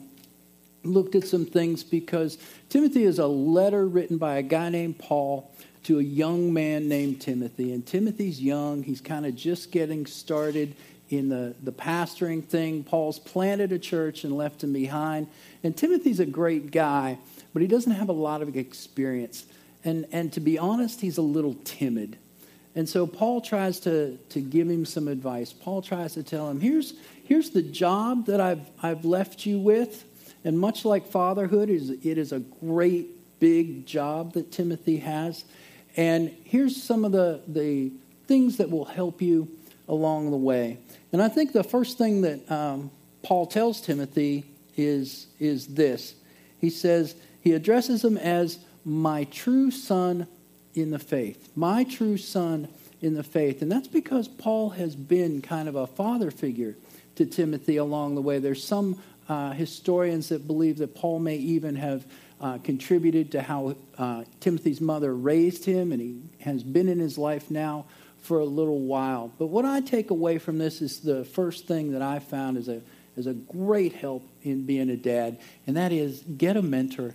looked 0.83 1.15
at 1.15 1.25
some 1.25 1.45
things 1.45 1.83
because 1.83 2.37
Timothy 2.69 3.03
is 3.03 3.19
a 3.19 3.27
letter 3.27 3.87
written 3.87 4.17
by 4.17 4.37
a 4.37 4.43
guy 4.43 4.69
named 4.69 4.99
Paul 4.99 5.51
to 5.83 5.99
a 5.99 6.03
young 6.03 6.53
man 6.53 6.87
named 6.87 7.21
Timothy. 7.21 7.73
And 7.73 7.85
Timothy's 7.85 8.41
young, 8.41 8.83
he's 8.83 9.01
kind 9.01 9.25
of 9.25 9.35
just 9.35 9.71
getting 9.71 10.05
started 10.05 10.75
in 11.09 11.29
the, 11.29 11.55
the 11.63 11.71
pastoring 11.71 12.43
thing. 12.43 12.83
Paul's 12.83 13.19
planted 13.19 13.71
a 13.71 13.79
church 13.79 14.23
and 14.23 14.35
left 14.35 14.63
him 14.63 14.73
behind. 14.73 15.27
And 15.63 15.75
Timothy's 15.75 16.19
a 16.19 16.25
great 16.25 16.71
guy, 16.71 17.17
but 17.53 17.61
he 17.61 17.67
doesn't 17.67 17.91
have 17.91 18.09
a 18.09 18.13
lot 18.13 18.41
of 18.41 18.55
experience. 18.55 19.45
And, 19.83 20.05
and 20.11 20.33
to 20.33 20.39
be 20.39 20.57
honest, 20.57 21.01
he's 21.01 21.17
a 21.17 21.21
little 21.21 21.55
timid. 21.63 22.17
And 22.75 22.87
so 22.87 23.07
Paul 23.07 23.41
tries 23.41 23.79
to, 23.81 24.17
to 24.29 24.41
give 24.41 24.69
him 24.69 24.85
some 24.85 25.07
advice. 25.07 25.51
Paul 25.53 25.81
tries 25.81 26.13
to 26.13 26.23
tell 26.23 26.49
him, 26.49 26.59
here's, 26.59 26.93
here's 27.23 27.49
the 27.49 27.61
job 27.61 28.27
that 28.27 28.39
I've, 28.39 28.69
I've 28.81 29.05
left 29.05 29.45
you 29.45 29.59
with. 29.59 30.05
And 30.43 30.57
much 30.57 30.85
like 30.85 31.07
fatherhood, 31.07 31.69
it 31.69 32.17
is 32.17 32.31
a 32.31 32.39
great 32.39 33.39
big 33.39 33.85
job 33.85 34.33
that 34.33 34.51
Timothy 34.51 34.97
has. 34.97 35.43
And 35.97 36.35
here's 36.43 36.81
some 36.81 37.03
of 37.03 37.11
the, 37.11 37.41
the 37.47 37.91
things 38.27 38.57
that 38.57 38.69
will 38.69 38.85
help 38.85 39.21
you 39.21 39.49
along 39.87 40.31
the 40.31 40.37
way. 40.37 40.77
And 41.11 41.21
I 41.21 41.29
think 41.29 41.51
the 41.51 41.63
first 41.63 41.97
thing 41.97 42.21
that 42.21 42.49
um, 42.51 42.91
Paul 43.23 43.47
tells 43.47 43.81
Timothy 43.81 44.45
is, 44.77 45.27
is 45.39 45.67
this. 45.67 46.13
He 46.59 46.69
says, 46.69 47.15
he 47.41 47.53
addresses 47.53 48.03
him 48.03 48.17
as 48.17 48.59
my 48.89 49.23
true 49.25 49.69
son 49.71 50.27
in 50.73 50.91
the 50.91 50.99
faith. 50.99 51.49
My 51.55 51.83
true 51.83 52.17
son 52.17 52.67
in 53.01 53.13
the 53.13 53.23
faith. 53.23 53.61
And 53.61 53.71
that's 53.71 53.87
because 53.87 54.27
Paul 54.27 54.71
has 54.71 54.95
been 54.95 55.41
kind 55.41 55.69
of 55.69 55.75
a 55.75 55.87
father 55.87 56.31
figure 56.31 56.75
to 57.15 57.25
Timothy 57.25 57.77
along 57.77 58.15
the 58.15 58.21
way. 58.21 58.39
There's 58.39 58.63
some 58.63 59.01
uh, 59.27 59.51
historians 59.51 60.29
that 60.29 60.47
believe 60.47 60.79
that 60.79 60.95
Paul 60.95 61.19
may 61.19 61.35
even 61.35 61.75
have 61.75 62.05
uh, 62.41 62.57
contributed 62.63 63.31
to 63.33 63.41
how 63.41 63.75
uh, 63.97 64.23
Timothy's 64.39 64.81
mother 64.81 65.13
raised 65.13 65.65
him, 65.65 65.91
and 65.91 66.01
he 66.01 66.21
has 66.41 66.63
been 66.63 66.87
in 66.87 66.99
his 66.99 67.17
life 67.17 67.51
now 67.51 67.85
for 68.21 68.39
a 68.39 68.45
little 68.45 68.79
while. 68.79 69.31
But 69.37 69.47
what 69.47 69.65
I 69.65 69.81
take 69.81 70.09
away 70.09 70.39
from 70.39 70.57
this 70.57 70.81
is 70.81 71.01
the 71.01 71.25
first 71.25 71.67
thing 71.67 71.91
that 71.91 72.01
I 72.01 72.19
found 72.19 72.57
is 72.57 72.67
a, 72.67 72.81
is 73.15 73.27
a 73.27 73.33
great 73.33 73.93
help 73.93 74.23
in 74.41 74.65
being 74.65 74.89
a 74.89 74.97
dad, 74.97 75.37
and 75.67 75.77
that 75.77 75.91
is 75.91 76.21
get 76.21 76.57
a 76.57 76.61
mentor 76.61 77.13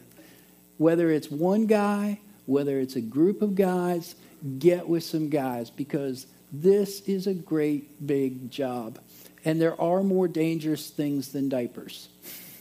whether 0.78 1.10
it's 1.10 1.30
one 1.30 1.66
guy, 1.66 2.20
whether 2.46 2.78
it's 2.78 2.96
a 2.96 3.00
group 3.00 3.42
of 3.42 3.54
guys, 3.54 4.14
get 4.58 4.88
with 4.88 5.04
some 5.04 5.28
guys 5.30 5.70
because 5.70 6.26
this 6.52 7.00
is 7.02 7.26
a 7.26 7.34
great 7.34 8.06
big 8.06 8.50
job. 8.50 8.98
And 9.44 9.60
there 9.60 9.78
are 9.80 10.02
more 10.02 10.28
dangerous 10.28 10.90
things 10.90 11.32
than 11.32 11.48
diapers 11.48 12.08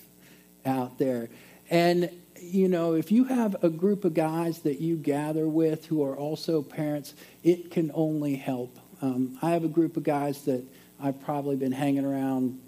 out 0.65 0.97
there. 0.97 1.29
And, 1.69 2.09
you 2.41 2.67
know, 2.67 2.93
if 2.93 3.11
you 3.11 3.25
have 3.25 3.63
a 3.63 3.69
group 3.69 4.05
of 4.05 4.13
guys 4.13 4.59
that 4.59 4.81
you 4.81 4.97
gather 4.97 5.47
with 5.47 5.85
who 5.85 6.03
are 6.03 6.15
also 6.15 6.61
parents, 6.61 7.13
it 7.43 7.71
can 7.71 7.91
only 7.93 8.35
help. 8.35 8.77
Um, 9.01 9.37
I 9.41 9.51
have 9.51 9.63
a 9.63 9.69
group 9.69 9.97
of 9.97 10.03
guys 10.03 10.43
that 10.43 10.63
I've 11.01 11.21
probably 11.21 11.55
been 11.55 11.71
hanging 11.71 12.05
around 12.05 12.59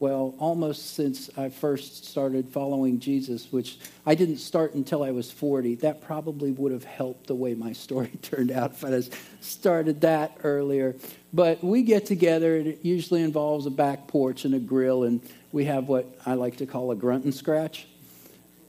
well, 0.00 0.34
almost 0.38 0.94
since 0.94 1.28
I 1.36 1.50
first 1.50 2.06
started 2.06 2.48
following 2.48 3.00
Jesus, 3.00 3.52
which 3.52 3.78
I 4.06 4.14
didn't 4.14 4.38
start 4.38 4.72
until 4.72 5.02
I 5.02 5.10
was 5.10 5.30
40. 5.30 5.74
That 5.76 6.00
probably 6.00 6.52
would 6.52 6.72
have 6.72 6.84
helped 6.84 7.26
the 7.26 7.34
way 7.34 7.52
my 7.52 7.72
story 7.74 8.10
turned 8.22 8.50
out 8.50 8.72
if 8.72 8.84
I 8.84 8.90
had 8.90 9.08
started 9.40 10.00
that 10.00 10.38
earlier. 10.42 10.96
But 11.34 11.62
we 11.62 11.82
get 11.82 12.06
together, 12.06 12.56
and 12.56 12.66
it 12.66 12.80
usually 12.82 13.22
involves 13.22 13.66
a 13.66 13.70
back 13.70 14.08
porch 14.08 14.46
and 14.46 14.54
a 14.54 14.58
grill, 14.58 15.04
and 15.04 15.20
we 15.52 15.66
have 15.66 15.86
what 15.86 16.06
I 16.24 16.32
like 16.32 16.56
to 16.56 16.66
call 16.66 16.90
a 16.92 16.96
grunt 16.96 17.24
and 17.24 17.34
scratch. 17.34 17.86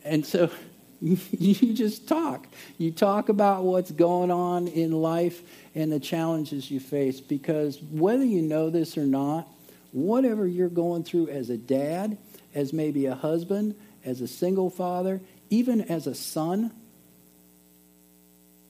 and 0.04 0.26
so 0.26 0.50
you 1.02 1.74
just 1.74 2.10
talk. 2.10 2.46
You 2.78 2.92
talk 2.92 3.30
about 3.30 3.64
what's 3.64 3.90
going 3.90 4.32
on 4.32 4.68
in 4.68 4.92
life 4.92 5.42
and 5.74 5.92
the 5.92 6.00
challenges 6.00 6.70
you 6.70 6.82
face 6.82 7.22
because 7.22 7.82
whether 7.82 8.26
you 8.26 8.42
know 8.42 8.70
this 8.70 8.98
or 8.98 9.06
not, 9.06 9.48
whatever 9.92 10.48
you're 10.48 10.70
going 10.70 11.04
through 11.04 11.28
as 11.30 11.50
a 11.50 11.58
dad, 11.58 12.18
as 12.54 12.74
maybe 12.74 13.06
a 13.06 13.16
husband, 13.16 13.76
as 14.04 14.22
a 14.22 14.28
single 14.28 14.70
father, 14.70 15.22
even 15.50 15.82
as 15.82 16.08
a 16.08 16.16
son, 16.16 16.72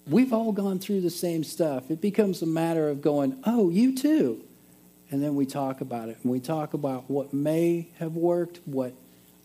we've 0.08 0.34
all 0.34 0.52
gone 0.52 0.80
through 0.80 1.02
the 1.02 1.10
same 1.10 1.44
stuff. 1.44 1.90
It 1.92 2.02
becomes 2.02 2.42
a 2.42 2.48
matter 2.48 2.90
of 2.90 3.02
going, 3.02 3.42
oh, 3.46 3.70
you 3.70 3.96
too. 3.96 4.44
And 5.10 5.22
then 5.22 5.36
we 5.36 5.46
talk 5.46 5.82
about 5.82 6.10
it. 6.10 6.18
And 6.24 6.32
we 6.32 6.40
talk 6.40 6.74
about 6.74 7.10
what 7.10 7.34
may 7.34 7.90
have 8.00 8.16
worked, 8.16 8.60
what 8.66 8.94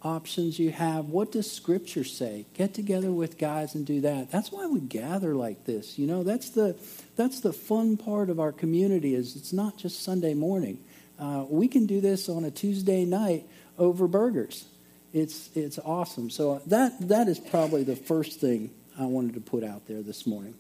options 0.03 0.59
you 0.59 0.71
have. 0.71 1.07
What 1.07 1.33
does 1.33 1.51
Scripture 1.51 2.05
say? 2.05 2.47
Get 2.55 2.73
together 2.73 3.11
with 3.11 3.39
guys 3.39 3.75
and 3.75 3.85
do 3.85 4.01
that. 4.03 4.31
That's 4.31 4.53
why 4.53 4.67
we 4.67 4.81
gather 4.81 5.35
like 5.35 5.65
this. 5.65 5.99
You 5.99 6.07
know, 6.07 6.23
that's 6.23 6.51
the 6.51 6.77
that's 7.17 7.41
the 7.41 7.53
fun 7.53 7.97
part 7.97 8.31
of 8.31 8.39
our 8.39 8.53
community. 8.53 9.15
Is 9.15 9.35
it's 9.35 9.53
not 9.53 9.77
just 9.77 10.03
Sunday 10.03 10.35
morning. 10.35 10.79
Uh, 11.19 11.45
we 11.49 11.69
can 11.69 11.87
do 11.87 12.01
this 12.01 12.29
on 12.29 12.45
a 12.45 12.51
Tuesday 12.51 13.05
night 13.05 13.47
over 13.79 14.07
burgers. 14.07 14.67
It's 15.13 15.51
it's 15.55 15.79
awesome. 15.79 16.31
So 16.31 16.61
that 16.67 17.09
that 17.09 17.29
is 17.29 17.39
probably 17.39 17.85
the 17.85 17.97
first 17.97 18.41
thing 18.41 18.71
I 18.99 19.05
wanted 19.05 19.35
to 19.35 19.41
put 19.41 19.65
out 19.65 19.87
there 19.87 20.03
this 20.03 20.27
morning. 20.27 20.55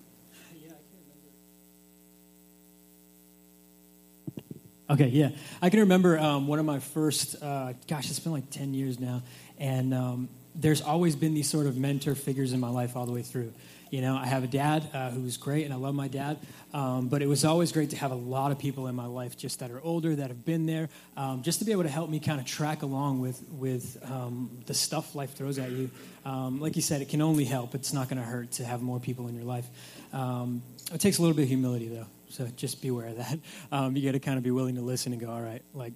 Okay, 4.88 5.08
yeah. 5.08 5.30
I 5.60 5.68
can 5.68 5.80
remember 5.80 6.16
um, 6.16 6.46
one 6.46 6.60
of 6.60 6.64
my 6.64 6.78
first, 6.78 7.42
uh, 7.42 7.72
gosh, 7.88 8.08
it's 8.08 8.20
been 8.20 8.30
like 8.30 8.50
10 8.50 8.72
years 8.72 9.00
now. 9.00 9.24
And 9.58 9.92
um, 9.92 10.28
there's 10.56 10.80
always 10.80 11.16
been 11.16 11.34
these 11.34 11.48
sort 11.48 11.66
of 11.66 11.76
mentor 11.76 12.14
figures 12.14 12.52
in 12.52 12.60
my 12.60 12.70
life 12.70 12.96
all 12.96 13.06
the 13.06 13.12
way 13.12 13.22
through. 13.22 13.52
You 13.90 14.00
know, 14.00 14.16
I 14.16 14.26
have 14.26 14.42
a 14.42 14.48
dad 14.48 14.88
uh, 14.92 15.10
who's 15.10 15.36
great, 15.36 15.64
and 15.64 15.72
I 15.72 15.76
love 15.76 15.94
my 15.94 16.08
dad. 16.08 16.38
Um, 16.74 17.08
but 17.08 17.22
it 17.22 17.28
was 17.28 17.44
always 17.44 17.70
great 17.70 17.90
to 17.90 17.96
have 17.96 18.10
a 18.10 18.16
lot 18.16 18.50
of 18.50 18.58
people 18.58 18.88
in 18.88 18.96
my 18.96 19.06
life 19.06 19.36
just 19.36 19.60
that 19.60 19.70
are 19.70 19.80
older, 19.80 20.16
that 20.16 20.28
have 20.28 20.44
been 20.44 20.66
there, 20.66 20.88
um, 21.16 21.42
just 21.42 21.60
to 21.60 21.64
be 21.64 21.72
able 21.72 21.84
to 21.84 21.88
help 21.88 22.10
me 22.10 22.18
kind 22.18 22.40
of 22.40 22.46
track 22.46 22.82
along 22.82 23.20
with, 23.20 23.40
with 23.48 23.96
um, 24.10 24.58
the 24.66 24.74
stuff 24.74 25.14
life 25.14 25.34
throws 25.34 25.58
at 25.58 25.70
you. 25.70 25.90
Um, 26.24 26.60
like 26.60 26.74
you 26.74 26.82
said, 26.82 27.00
it 27.00 27.08
can 27.08 27.22
only 27.22 27.44
help. 27.44 27.76
It's 27.76 27.92
not 27.92 28.08
going 28.08 28.18
to 28.20 28.26
hurt 28.26 28.50
to 28.52 28.64
have 28.64 28.82
more 28.82 28.98
people 28.98 29.28
in 29.28 29.36
your 29.36 29.44
life. 29.44 29.66
Um, 30.12 30.62
it 30.92 31.00
takes 31.00 31.18
a 31.18 31.22
little 31.22 31.36
bit 31.36 31.42
of 31.42 31.48
humility, 31.48 31.88
though. 31.88 32.06
So 32.28 32.48
just 32.56 32.82
be 32.82 32.88
aware 32.88 33.06
of 33.06 33.16
that. 33.18 33.38
Um, 33.72 33.96
you 33.96 34.04
got 34.04 34.12
to 34.12 34.20
kind 34.20 34.38
of 34.38 34.44
be 34.44 34.52
willing 34.52 34.76
to 34.76 34.80
listen 34.80 35.12
and 35.12 35.20
go, 35.20 35.28
all 35.28 35.40
right, 35.40 35.62
like, 35.74 35.92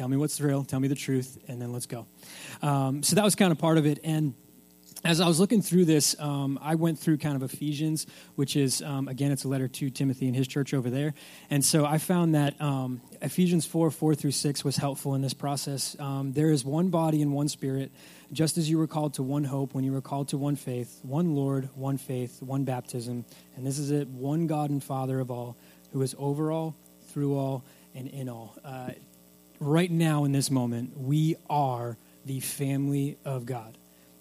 tell 0.00 0.08
me 0.08 0.16
what's 0.16 0.40
real, 0.40 0.64
tell 0.64 0.80
me 0.80 0.88
the 0.88 0.94
truth, 0.94 1.36
and 1.46 1.60
then 1.60 1.74
let's 1.74 1.84
go. 1.84 2.06
Um, 2.62 3.02
so 3.02 3.16
that 3.16 3.22
was 3.22 3.34
kind 3.34 3.52
of 3.52 3.58
part 3.58 3.76
of 3.76 3.84
it. 3.84 3.98
And 4.02 4.32
as 5.04 5.20
I 5.20 5.28
was 5.28 5.38
looking 5.38 5.60
through 5.60 5.84
this, 5.84 6.18
um, 6.18 6.58
I 6.62 6.76
went 6.76 6.98
through 6.98 7.18
kind 7.18 7.36
of 7.36 7.42
Ephesians, 7.42 8.06
which 8.34 8.56
is, 8.56 8.80
um, 8.80 9.08
again, 9.08 9.30
it's 9.30 9.44
a 9.44 9.48
letter 9.48 9.68
to 9.68 9.90
Timothy 9.90 10.26
and 10.26 10.34
his 10.34 10.48
church 10.48 10.72
over 10.72 10.88
there. 10.88 11.12
And 11.50 11.62
so 11.62 11.84
I 11.84 11.98
found 11.98 12.34
that 12.34 12.58
um, 12.62 13.02
Ephesians 13.20 13.66
4 13.66 13.90
4 13.90 14.14
through 14.14 14.30
6 14.30 14.64
was 14.64 14.76
helpful 14.76 15.14
in 15.14 15.20
this 15.20 15.34
process. 15.34 15.94
Um, 16.00 16.32
there 16.32 16.50
is 16.50 16.64
one 16.64 16.88
body 16.88 17.20
and 17.20 17.34
one 17.34 17.48
spirit, 17.48 17.92
just 18.32 18.56
as 18.56 18.70
you 18.70 18.78
were 18.78 18.86
called 18.86 19.12
to 19.14 19.22
one 19.22 19.44
hope 19.44 19.74
when 19.74 19.84
you 19.84 19.92
were 19.92 20.00
called 20.00 20.28
to 20.28 20.38
one 20.38 20.56
faith, 20.56 20.98
one 21.02 21.34
Lord, 21.34 21.68
one 21.74 21.98
faith, 21.98 22.42
one 22.42 22.64
baptism. 22.64 23.26
And 23.54 23.66
this 23.66 23.78
is 23.78 23.90
it 23.90 24.08
one 24.08 24.46
God 24.46 24.70
and 24.70 24.82
Father 24.82 25.20
of 25.20 25.30
all, 25.30 25.58
who 25.92 26.00
is 26.00 26.14
over 26.18 26.50
all, 26.50 26.74
through 27.08 27.36
all, 27.36 27.66
and 27.94 28.08
in 28.08 28.30
all. 28.30 28.56
Uh, 28.64 28.92
right 29.60 29.90
now, 29.90 30.24
in 30.24 30.32
this 30.32 30.50
moment, 30.50 30.98
we 30.98 31.36
are 31.48 31.96
the 32.24 32.40
family 32.40 33.16
of 33.24 33.46
God 33.46 33.76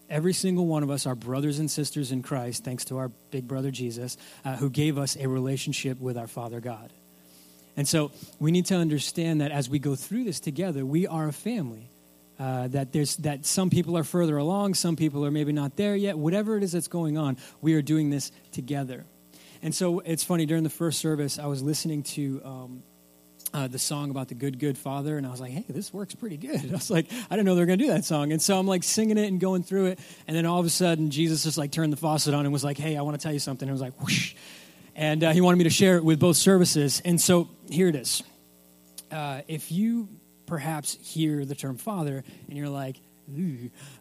every 0.09 0.33
single 0.33 0.65
one 0.65 0.83
of 0.83 0.89
us 0.89 1.05
are 1.05 1.15
brothers 1.15 1.59
and 1.59 1.69
sisters 1.69 2.11
in 2.11 2.23
Christ, 2.23 2.63
thanks 2.63 2.85
to 2.85 2.97
our 2.97 3.09
big 3.31 3.47
brother 3.47 3.71
Jesus, 3.71 4.17
uh, 4.43 4.55
who 4.57 4.69
gave 4.69 4.97
us 4.97 5.15
a 5.15 5.27
relationship 5.27 5.99
with 5.99 6.17
our 6.17 6.27
Father 6.27 6.59
God. 6.59 6.91
And 7.77 7.87
so 7.87 8.11
we 8.39 8.51
need 8.51 8.65
to 8.67 8.75
understand 8.75 9.41
that 9.41 9.51
as 9.51 9.69
we 9.69 9.79
go 9.79 9.95
through 9.95 10.25
this 10.25 10.39
together, 10.39 10.85
we 10.85 11.07
are 11.07 11.27
a 11.27 11.33
family. 11.33 11.89
Uh, 12.37 12.69
that 12.69 12.93
there's 12.93 13.17
that 13.17 13.45
some 13.45 13.69
people 13.69 13.97
are 13.97 14.03
further 14.05 14.37
along, 14.37 14.73
some 14.73 14.95
people 14.95 15.25
are 15.25 15.31
maybe 15.31 15.51
not 15.51 15.75
there 15.75 15.93
yet. 15.93 16.17
Whatever 16.17 16.55
it 16.55 16.63
is 16.63 16.71
that's 16.71 16.87
going 16.87 17.17
on, 17.17 17.35
we 17.61 17.73
are 17.73 17.81
doing 17.81 18.11
this 18.11 18.31
together. 18.53 19.03
And 19.61 19.75
so 19.75 19.99
it's 19.99 20.23
funny 20.23 20.45
during 20.45 20.63
the 20.63 20.69
first 20.69 20.99
service, 20.99 21.37
I 21.37 21.47
was 21.47 21.61
listening 21.61 22.03
to 22.03 22.41
um, 22.45 22.83
uh, 23.53 23.67
the 23.67 23.79
song 23.79 24.09
about 24.09 24.27
the 24.27 24.35
good, 24.35 24.59
good 24.59 24.77
father, 24.77 25.17
and 25.17 25.25
I 25.25 25.31
was 25.31 25.41
like, 25.41 25.51
hey, 25.51 25.65
this 25.67 25.93
works 25.93 26.15
pretty 26.15 26.37
good. 26.37 26.65
I 26.69 26.73
was 26.73 26.89
like, 26.89 27.07
I 27.11 27.35
didn't 27.35 27.45
know 27.45 27.55
they 27.55 27.61
were 27.61 27.67
going 27.67 27.79
to 27.79 27.85
do 27.85 27.91
that 27.91 28.05
song. 28.05 28.31
And 28.31 28.41
so 28.41 28.57
I'm 28.57 28.67
like 28.67 28.83
singing 28.83 29.17
it 29.17 29.27
and 29.27 29.39
going 29.39 29.63
through 29.63 29.87
it, 29.87 29.99
and 30.27 30.35
then 30.35 30.45
all 30.45 30.59
of 30.59 30.65
a 30.65 30.69
sudden, 30.69 31.09
Jesus 31.09 31.43
just 31.43 31.57
like 31.57 31.71
turned 31.71 31.91
the 31.93 31.97
faucet 31.97 32.33
on 32.33 32.45
and 32.45 32.53
was 32.53 32.63
like, 32.63 32.77
hey, 32.77 32.97
I 32.97 33.01
want 33.01 33.19
to 33.19 33.23
tell 33.23 33.33
you 33.33 33.39
something. 33.39 33.67
And 33.67 33.73
was 33.73 33.81
like, 33.81 33.99
whoosh. 34.01 34.35
And 34.95 35.23
uh, 35.23 35.31
he 35.31 35.41
wanted 35.41 35.57
me 35.57 35.63
to 35.63 35.69
share 35.69 35.97
it 35.97 36.03
with 36.03 36.19
both 36.19 36.35
services. 36.35 37.01
And 37.05 37.19
so 37.21 37.49
here 37.69 37.87
it 37.87 37.95
is. 37.95 38.21
Uh, 39.11 39.41
if 39.47 39.71
you 39.71 40.09
perhaps 40.45 40.97
hear 41.01 41.45
the 41.45 41.55
term 41.55 41.77
father 41.77 42.23
and 42.47 42.57
you're 42.57 42.69
like, 42.69 42.97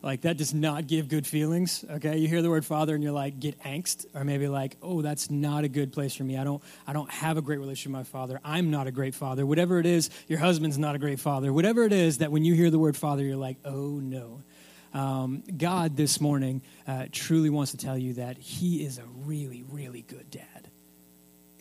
like 0.02 0.22
that 0.22 0.36
does 0.36 0.54
not 0.54 0.86
give 0.86 1.08
good 1.08 1.26
feelings. 1.26 1.84
Okay, 1.90 2.18
you 2.18 2.28
hear 2.28 2.42
the 2.42 2.50
word 2.50 2.64
father 2.64 2.94
and 2.94 3.02
you're 3.02 3.12
like 3.12 3.38
get 3.40 3.60
angst, 3.62 4.06
or 4.14 4.24
maybe 4.24 4.48
like, 4.48 4.76
oh, 4.82 5.02
that's 5.02 5.30
not 5.30 5.64
a 5.64 5.68
good 5.68 5.92
place 5.92 6.14
for 6.14 6.24
me. 6.24 6.36
I 6.36 6.44
don't, 6.44 6.62
I 6.86 6.92
don't 6.92 7.10
have 7.10 7.36
a 7.36 7.42
great 7.42 7.58
relationship 7.58 7.96
with 7.96 8.06
my 8.06 8.18
father. 8.18 8.40
I'm 8.44 8.70
not 8.70 8.86
a 8.86 8.92
great 8.92 9.14
father. 9.14 9.46
Whatever 9.46 9.78
it 9.78 9.86
is, 9.86 10.10
your 10.26 10.38
husband's 10.38 10.78
not 10.78 10.94
a 10.94 10.98
great 10.98 11.20
father. 11.20 11.52
Whatever 11.52 11.84
it 11.84 11.92
is 11.92 12.18
that 12.18 12.32
when 12.32 12.44
you 12.44 12.54
hear 12.54 12.70
the 12.70 12.78
word 12.78 12.96
father, 12.96 13.22
you're 13.22 13.36
like, 13.36 13.58
oh 13.64 14.00
no. 14.00 14.42
Um, 14.94 15.42
God 15.56 15.96
this 15.96 16.20
morning 16.20 16.62
uh, 16.86 17.06
truly 17.12 17.50
wants 17.50 17.72
to 17.72 17.76
tell 17.76 17.98
you 17.98 18.14
that 18.14 18.38
He 18.38 18.84
is 18.84 18.98
a 18.98 19.04
really, 19.04 19.62
really 19.62 20.02
good 20.02 20.30
dad. 20.30 20.70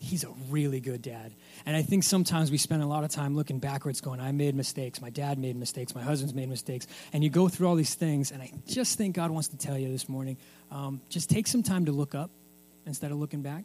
He's 0.00 0.24
a 0.24 0.30
really 0.48 0.80
good 0.80 1.02
dad. 1.02 1.34
And 1.66 1.76
I 1.76 1.82
think 1.82 2.04
sometimes 2.04 2.50
we 2.50 2.58
spend 2.58 2.82
a 2.82 2.86
lot 2.86 3.04
of 3.04 3.10
time 3.10 3.34
looking 3.34 3.58
backwards, 3.58 4.00
going, 4.00 4.20
I 4.20 4.32
made 4.32 4.54
mistakes. 4.54 5.02
My 5.02 5.10
dad 5.10 5.38
made 5.38 5.56
mistakes. 5.56 5.94
My 5.94 6.02
husband's 6.02 6.34
made 6.34 6.48
mistakes. 6.48 6.86
And 7.12 7.24
you 7.24 7.30
go 7.30 7.48
through 7.48 7.68
all 7.68 7.74
these 7.74 7.94
things. 7.94 8.30
And 8.30 8.40
I 8.40 8.52
just 8.66 8.96
think 8.96 9.16
God 9.16 9.30
wants 9.30 9.48
to 9.48 9.56
tell 9.56 9.76
you 9.76 9.90
this 9.90 10.08
morning 10.08 10.36
um, 10.70 11.00
just 11.08 11.28
take 11.28 11.46
some 11.46 11.62
time 11.62 11.86
to 11.86 11.92
look 11.92 12.14
up 12.14 12.30
instead 12.86 13.10
of 13.10 13.18
looking 13.18 13.42
back 13.42 13.64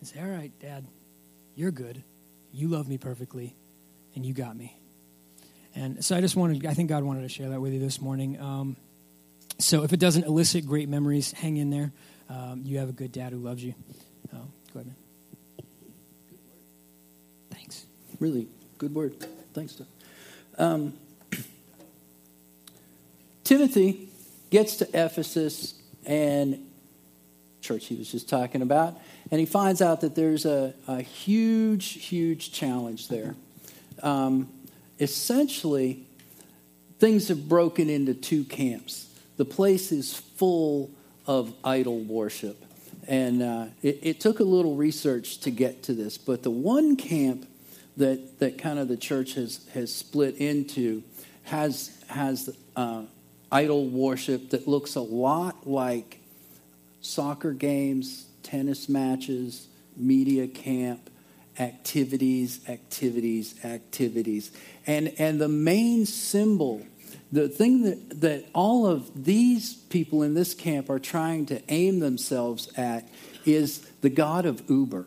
and 0.00 0.08
say, 0.08 0.20
All 0.20 0.28
right, 0.28 0.52
dad, 0.60 0.84
you're 1.54 1.70
good. 1.70 2.02
You 2.52 2.68
love 2.68 2.88
me 2.88 2.98
perfectly. 2.98 3.54
And 4.14 4.26
you 4.26 4.34
got 4.34 4.56
me. 4.56 4.76
And 5.74 6.04
so 6.04 6.16
I 6.16 6.20
just 6.20 6.36
wanted, 6.36 6.66
I 6.66 6.74
think 6.74 6.88
God 6.88 7.02
wanted 7.02 7.22
to 7.22 7.28
share 7.28 7.48
that 7.50 7.60
with 7.60 7.72
you 7.72 7.80
this 7.80 8.00
morning. 8.00 8.38
Um, 8.38 8.76
so 9.58 9.84
if 9.84 9.92
it 9.92 10.00
doesn't 10.00 10.24
elicit 10.24 10.66
great 10.66 10.88
memories, 10.88 11.32
hang 11.32 11.56
in 11.56 11.70
there. 11.70 11.92
Um, 12.28 12.62
you 12.64 12.78
have 12.78 12.88
a 12.88 12.92
good 12.92 13.12
dad 13.12 13.32
who 13.32 13.38
loves 13.38 13.64
you. 13.64 13.74
Uh, 14.32 14.38
go 14.72 14.80
ahead, 14.80 14.86
man. 14.86 14.96
Really 18.22 18.46
good 18.78 18.94
word. 18.94 19.16
Thanks, 19.52 19.82
um, 20.56 20.94
Timothy 23.44 24.08
gets 24.48 24.76
to 24.76 24.88
Ephesus 24.94 25.74
and 26.06 26.64
church 27.60 27.86
he 27.86 27.96
was 27.96 28.10
just 28.12 28.28
talking 28.28 28.62
about, 28.62 28.96
and 29.30 29.40
he 29.40 29.46
finds 29.46 29.82
out 29.82 30.02
that 30.02 30.14
there's 30.14 30.46
a, 30.46 30.72
a 30.86 31.02
huge, 31.02 32.04
huge 32.04 32.52
challenge 32.52 33.08
there. 33.08 33.34
Um, 34.02 34.48
essentially, 35.00 36.06
things 37.00 37.26
have 37.26 37.48
broken 37.48 37.90
into 37.90 38.14
two 38.14 38.44
camps. 38.44 39.08
The 39.36 39.44
place 39.44 39.90
is 39.90 40.14
full 40.14 40.90
of 41.26 41.52
idol 41.64 41.98
worship. 41.98 42.64
And 43.08 43.42
uh, 43.42 43.66
it, 43.82 43.98
it, 44.02 44.20
took 44.20 44.38
a 44.38 44.44
little 44.44 44.76
research 44.76 45.38
to 45.40 45.50
get 45.50 45.82
to 45.84 45.92
this, 45.92 46.18
but 46.18 46.44
the 46.44 46.52
one 46.52 46.94
camp 46.94 47.48
that, 47.96 48.38
that 48.38 48.58
kind 48.58 48.78
of 48.78 48.88
the 48.88 48.96
church 48.96 49.34
has, 49.34 49.66
has 49.74 49.94
split 49.94 50.36
into 50.36 51.02
has, 51.44 51.90
has 52.08 52.56
uh, 52.76 53.02
idol 53.50 53.88
worship 53.88 54.50
that 54.50 54.66
looks 54.66 54.94
a 54.94 55.00
lot 55.00 55.68
like 55.68 56.20
soccer 57.00 57.52
games, 57.52 58.26
tennis 58.42 58.88
matches, 58.88 59.66
media 59.96 60.46
camp, 60.46 61.10
activities, 61.58 62.60
activities, 62.68 63.62
activities. 63.64 64.50
And, 64.86 65.12
and 65.18 65.40
the 65.40 65.48
main 65.48 66.06
symbol, 66.06 66.86
the 67.30 67.48
thing 67.48 67.82
that, 67.82 68.20
that 68.20 68.46
all 68.54 68.86
of 68.86 69.24
these 69.24 69.74
people 69.74 70.22
in 70.22 70.34
this 70.34 70.54
camp 70.54 70.88
are 70.88 70.98
trying 70.98 71.46
to 71.46 71.60
aim 71.68 72.00
themselves 72.00 72.68
at 72.76 73.08
is 73.44 73.80
the 74.00 74.10
God 74.10 74.46
of 74.46 74.62
Uber. 74.70 75.06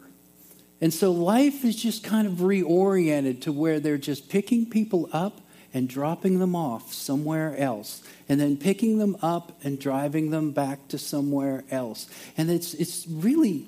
And 0.82 0.94
so 0.94 1.12
life 1.12 1.64
is 1.64 1.76
just 1.76 2.04
kind 2.04 2.28
of 2.28 2.34
reoriented 2.36 3.42
to 3.42 3.52
where 3.52 3.80
they're 3.80 3.98
just 3.98 4.30
picking 4.30 4.70
people 4.70 5.10
up 5.14 5.42
and 5.74 5.90
dropping 5.90 6.40
them 6.40 6.56
off 6.56 6.94
somewhere 6.94 7.54
else, 7.58 8.02
and 8.30 8.40
then 8.40 8.56
picking 8.56 8.98
them 8.98 9.18
up 9.22 9.60
and 9.62 9.78
driving 9.78 10.30
them 10.30 10.52
back 10.52 10.88
to 10.88 10.98
somewhere 10.98 11.66
else. 11.70 12.08
And 12.38 12.50
it's, 12.50 12.74
it's 12.74 13.06
really 13.08 13.68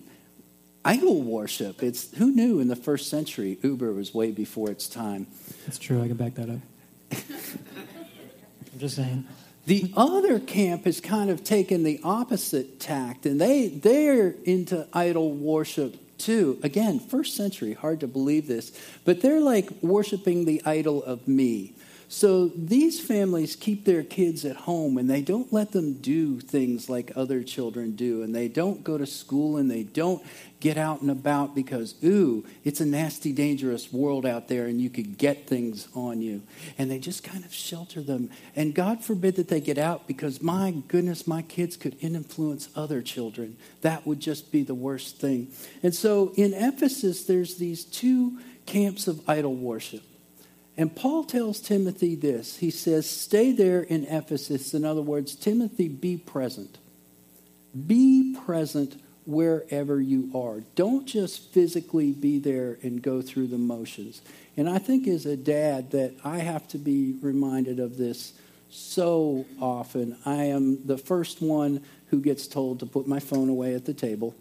idol 0.85 1.21
worship. 1.21 1.83
It's 1.83 2.15
who 2.15 2.31
knew 2.31 2.61
in 2.61 2.69
the 2.69 2.77
first 2.77 3.09
century 3.09 3.59
Uber 3.61 3.91
was 3.91 4.13
way 4.13 4.31
before 4.31 4.71
its 4.71 4.87
time. 4.87 5.27
That's 5.65 5.77
true. 5.77 6.01
I 6.01 6.07
can 6.07 6.15
back 6.15 6.35
that 6.35 6.49
up. 6.49 6.59
I'm 8.71 8.79
just 8.79 8.95
saying. 8.95 9.27
The 9.65 9.91
other 9.97 10.39
camp 10.39 10.85
has 10.85 11.01
kind 11.01 11.29
of 11.29 11.43
taken 11.43 11.83
the 11.83 11.99
opposite 12.05 12.79
tact, 12.79 13.25
and 13.25 13.39
they 13.41 13.67
they're 13.67 14.29
into 14.45 14.87
idol 14.93 15.33
worship 15.33 15.97
too. 16.17 16.59
Again, 16.63 16.99
first 16.99 17.35
century, 17.35 17.73
hard 17.73 17.99
to 18.01 18.07
believe 18.07 18.47
this, 18.47 18.71
but 19.05 19.21
they're 19.21 19.41
like 19.41 19.69
worshiping 19.81 20.45
the 20.45 20.61
idol 20.65 21.03
of 21.03 21.27
me. 21.27 21.73
So 22.09 22.47
these 22.47 23.01
families 23.01 23.57
keep 23.57 23.83
their 23.83 24.01
kids 24.01 24.45
at 24.45 24.55
home 24.55 24.97
and 24.97 25.09
they 25.09 25.21
don't 25.21 25.51
let 25.51 25.73
them 25.73 25.95
do 25.95 26.39
things 26.39 26.89
like 26.89 27.11
other 27.17 27.43
children 27.43 27.97
do. 27.97 28.23
And 28.23 28.33
they 28.33 28.47
don't 28.47 28.81
go 28.81 28.97
to 28.97 29.05
school 29.05 29.57
and 29.57 29.69
they 29.69 29.83
don't 29.83 30.23
get 30.61 30.77
out 30.77 31.01
and 31.01 31.11
about 31.11 31.53
because, 31.53 31.95
ooh, 32.05 32.45
it's 32.63 32.79
a 32.79 32.85
nasty, 32.85 33.33
dangerous 33.33 33.91
world 33.91 34.25
out 34.25 34.47
there 34.47 34.67
and 34.67 34.79
you 34.79 34.89
could 34.89 35.17
get 35.17 35.47
things 35.47 35.89
on 35.93 36.21
you. 36.21 36.43
And 36.77 36.89
they 36.89 36.97
just 36.97 37.25
kind 37.25 37.43
of 37.43 37.53
shelter 37.53 38.01
them. 38.01 38.29
And 38.55 38.73
God 38.73 39.03
forbid 39.03 39.35
that 39.35 39.49
they 39.49 39.59
get 39.59 39.77
out 39.77 40.07
because, 40.07 40.41
my 40.41 40.75
goodness, 40.87 41.27
my 41.27 41.41
kids 41.41 41.75
could 41.75 41.97
influence 41.99 42.69
other 42.73 43.01
children. 43.01 43.57
That 43.81 44.07
would 44.07 44.21
just 44.21 44.49
be 44.49 44.63
the 44.63 44.75
worst 44.75 45.17
thing. 45.17 45.49
And 45.83 45.93
so 45.93 46.31
in 46.37 46.53
Ephesus, 46.53 47.25
there's 47.25 47.57
these 47.57 47.83
two 47.83 48.39
camps 48.65 49.09
of 49.09 49.29
idol 49.29 49.53
worship. 49.53 50.03
And 50.77 50.95
Paul 50.95 51.23
tells 51.23 51.59
Timothy 51.59 52.15
this. 52.15 52.57
He 52.57 52.69
says, 52.69 53.09
Stay 53.09 53.51
there 53.51 53.81
in 53.81 54.05
Ephesus. 54.05 54.73
In 54.73 54.85
other 54.85 55.01
words, 55.01 55.35
Timothy, 55.35 55.87
be 55.87 56.17
present. 56.17 56.77
Be 57.87 58.37
present 58.45 59.01
wherever 59.25 59.99
you 59.99 60.31
are. 60.35 60.61
Don't 60.75 61.05
just 61.07 61.51
physically 61.51 62.11
be 62.11 62.37
there 62.37 62.77
and 62.83 63.01
go 63.01 63.21
through 63.21 63.47
the 63.47 63.57
motions. 63.57 64.21
And 64.55 64.69
I 64.69 64.77
think 64.77 65.07
as 65.07 65.25
a 65.25 65.35
dad 65.35 65.91
that 65.91 66.13
I 66.23 66.39
have 66.39 66.67
to 66.69 66.77
be 66.77 67.15
reminded 67.21 67.79
of 67.79 67.97
this 67.97 68.33
so 68.69 69.45
often. 69.61 70.17
I 70.25 70.45
am 70.45 70.85
the 70.85 70.97
first 70.97 71.41
one 71.41 71.83
who 72.09 72.19
gets 72.19 72.47
told 72.47 72.79
to 72.79 72.85
put 72.85 73.07
my 73.07 73.19
phone 73.19 73.49
away 73.49 73.73
at 73.73 73.85
the 73.85 73.93
table. 73.93 74.35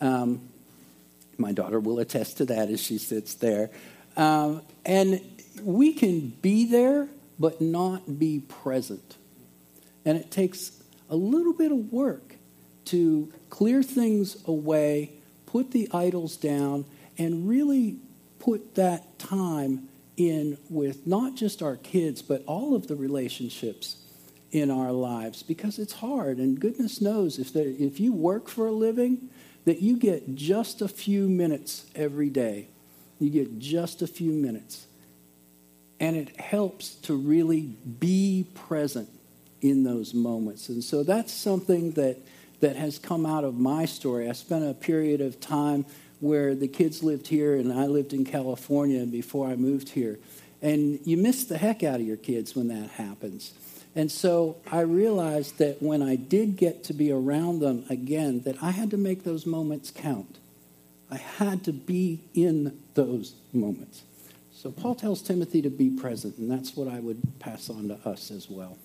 Um, 0.00 0.48
my 1.38 1.52
daughter 1.52 1.80
will 1.80 1.98
attest 1.98 2.38
to 2.38 2.44
that 2.46 2.68
as 2.68 2.80
she 2.80 2.98
sits 2.98 3.34
there. 3.34 3.70
Um, 4.16 4.62
and 4.84 5.20
we 5.62 5.92
can 5.92 6.30
be 6.42 6.66
there, 6.66 7.08
but 7.38 7.60
not 7.60 8.18
be 8.18 8.40
present. 8.40 9.16
And 10.04 10.18
it 10.18 10.30
takes 10.30 10.82
a 11.08 11.16
little 11.16 11.52
bit 11.52 11.72
of 11.72 11.92
work 11.92 12.36
to 12.86 13.32
clear 13.50 13.82
things 13.82 14.36
away, 14.46 15.12
put 15.46 15.70
the 15.70 15.88
idols 15.92 16.36
down, 16.36 16.84
and 17.16 17.48
really 17.48 17.98
put 18.38 18.74
that 18.74 19.18
time 19.18 19.88
in 20.16 20.58
with 20.68 21.06
not 21.06 21.34
just 21.34 21.62
our 21.62 21.76
kids, 21.76 22.22
but 22.22 22.42
all 22.46 22.74
of 22.74 22.86
the 22.86 22.94
relationships 22.94 23.96
in 24.52 24.70
our 24.70 24.92
lives 24.92 25.42
because 25.42 25.78
it's 25.78 25.94
hard. 25.94 26.38
And 26.38 26.60
goodness 26.60 27.00
knows 27.00 27.38
if, 27.38 27.52
there, 27.52 27.66
if 27.66 27.98
you 27.98 28.12
work 28.12 28.48
for 28.48 28.68
a 28.68 28.72
living, 28.72 29.30
that 29.64 29.80
you 29.80 29.96
get 29.96 30.34
just 30.34 30.82
a 30.82 30.88
few 30.88 31.28
minutes 31.28 31.86
every 31.94 32.30
day. 32.30 32.68
You 33.24 33.30
get 33.30 33.58
just 33.58 34.02
a 34.02 34.06
few 34.06 34.32
minutes. 34.32 34.86
And 35.98 36.14
it 36.14 36.38
helps 36.38 36.96
to 36.96 37.16
really 37.16 37.62
be 37.98 38.46
present 38.54 39.08
in 39.62 39.82
those 39.82 40.12
moments. 40.12 40.68
And 40.68 40.84
so 40.84 41.02
that's 41.02 41.32
something 41.32 41.92
that, 41.92 42.18
that 42.60 42.76
has 42.76 42.98
come 42.98 43.24
out 43.24 43.44
of 43.44 43.54
my 43.54 43.86
story. 43.86 44.28
I 44.28 44.32
spent 44.32 44.68
a 44.68 44.74
period 44.74 45.22
of 45.22 45.40
time 45.40 45.86
where 46.20 46.54
the 46.54 46.68
kids 46.68 47.02
lived 47.02 47.28
here 47.28 47.54
and 47.54 47.72
I 47.72 47.86
lived 47.86 48.12
in 48.12 48.26
California 48.26 49.06
before 49.06 49.48
I 49.48 49.56
moved 49.56 49.88
here. 49.88 50.18
And 50.60 50.98
you 51.04 51.16
miss 51.16 51.44
the 51.44 51.56
heck 51.56 51.82
out 51.82 52.00
of 52.00 52.06
your 52.06 52.18
kids 52.18 52.54
when 52.54 52.68
that 52.68 52.90
happens. 52.90 53.54
And 53.96 54.12
so 54.12 54.56
I 54.70 54.80
realized 54.80 55.56
that 55.58 55.80
when 55.80 56.02
I 56.02 56.16
did 56.16 56.56
get 56.56 56.84
to 56.84 56.92
be 56.92 57.10
around 57.10 57.60
them 57.60 57.86
again, 57.88 58.42
that 58.42 58.62
I 58.62 58.72
had 58.72 58.90
to 58.90 58.98
make 58.98 59.24
those 59.24 59.46
moments 59.46 59.90
count. 59.90 60.38
I 61.14 61.18
had 61.18 61.62
to 61.64 61.72
be 61.72 62.24
in 62.34 62.76
those 62.94 63.34
moments. 63.52 64.02
So 64.52 64.72
Paul 64.72 64.96
tells 64.96 65.22
Timothy 65.22 65.62
to 65.62 65.70
be 65.70 65.90
present, 65.90 66.38
and 66.38 66.50
that's 66.50 66.74
what 66.74 66.88
I 66.88 66.98
would 66.98 67.22
pass 67.38 67.70
on 67.70 67.88
to 67.88 68.08
us 68.08 68.30
as 68.30 68.50
well. 68.50 68.76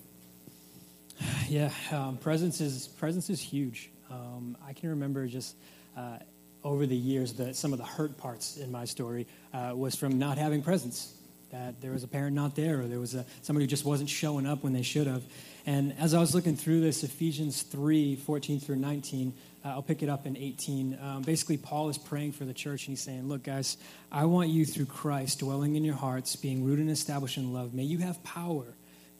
Yeah, 1.48 1.72
um, 1.90 2.16
presence 2.16 2.60
is 2.60 2.86
presence 2.86 3.28
is 3.28 3.40
huge. 3.40 3.90
Um, 4.08 4.56
I 4.64 4.72
can 4.72 4.90
remember 4.90 5.26
just 5.26 5.56
uh, 5.96 6.18
over 6.62 6.86
the 6.86 6.96
years 6.96 7.32
that 7.34 7.56
some 7.56 7.72
of 7.72 7.80
the 7.80 7.84
hurt 7.84 8.16
parts 8.16 8.56
in 8.56 8.70
my 8.70 8.84
story 8.84 9.26
uh, 9.52 9.72
was 9.74 9.96
from 9.96 10.20
not 10.20 10.38
having 10.38 10.62
presence. 10.62 11.12
That 11.50 11.80
there 11.80 11.90
was 11.90 12.04
a 12.04 12.08
parent 12.08 12.36
not 12.36 12.54
there, 12.54 12.82
or 12.82 12.84
there 12.84 13.00
was 13.00 13.16
a, 13.16 13.26
somebody 13.42 13.64
who 13.64 13.68
just 13.68 13.84
wasn't 13.84 14.08
showing 14.08 14.46
up 14.46 14.62
when 14.62 14.72
they 14.72 14.82
should 14.82 15.08
have. 15.08 15.24
And 15.70 15.94
as 16.00 16.14
I 16.14 16.18
was 16.18 16.34
looking 16.34 16.56
through 16.56 16.80
this, 16.80 17.04
Ephesians 17.04 17.62
3 17.62 18.16
14 18.16 18.58
through 18.58 18.74
19, 18.74 19.32
uh, 19.64 19.68
I'll 19.68 19.82
pick 19.82 20.02
it 20.02 20.08
up 20.08 20.26
in 20.26 20.36
18. 20.36 20.98
Um, 21.00 21.22
basically, 21.22 21.58
Paul 21.58 21.88
is 21.88 21.96
praying 21.96 22.32
for 22.32 22.44
the 22.44 22.52
church, 22.52 22.88
and 22.88 22.96
he's 22.96 23.04
saying, 23.04 23.28
Look, 23.28 23.44
guys, 23.44 23.76
I 24.10 24.24
want 24.24 24.48
you 24.48 24.64
through 24.64 24.86
Christ 24.86 25.38
dwelling 25.38 25.76
in 25.76 25.84
your 25.84 25.94
hearts, 25.94 26.34
being 26.34 26.64
rooted 26.64 26.86
and 26.86 26.90
established 26.90 27.36
in 27.36 27.52
love. 27.52 27.72
May 27.72 27.84
you 27.84 27.98
have 27.98 28.20
power, 28.24 28.64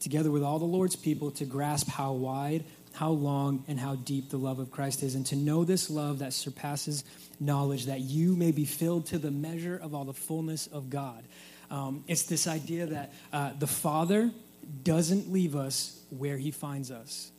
together 0.01 0.33
with 0.33 0.43
all 0.43 0.59
the 0.59 0.65
Lord's 0.65 0.97
people, 0.97 1.31
to 1.33 1.45
grasp 1.45 1.89
how 1.89 2.15
wide, 2.15 2.65
how 2.95 3.11
long, 3.11 3.65
and 3.69 3.79
how 3.79 3.95
deep 3.95 4.31
the 4.31 4.37
love 4.37 4.59
of 4.59 4.73
Christ 4.73 5.05
is, 5.05 5.15
and 5.15 5.25
to 5.27 5.37
know 5.37 5.63
this 5.63 5.89
love 5.89 6.19
that 6.19 6.33
surpasses 6.33 7.05
knowledge, 7.39 7.87
that 7.87 8.01
you 8.01 8.35
may 8.35 8.51
be 8.51 8.65
filled 8.65 9.07
to 9.07 9.19
the 9.19 9.31
measure 9.31 9.77
of 9.81 9.95
all 9.95 10.05
the 10.05 10.13
fullness 10.13 10.67
of 10.67 10.91
God. 10.91 11.23
Um, 11.71 12.03
it's 12.09 12.25
this 12.25 12.49
idea 12.49 12.87
that 12.87 13.13
uh, 13.33 13.53
the 13.57 13.69
Father 13.69 14.33
doesn't 14.83 15.33
leave 15.33 15.57
us 15.57 16.03
where 16.11 16.37
he 16.37 16.51
finds 16.51 16.91
us. 16.91 17.33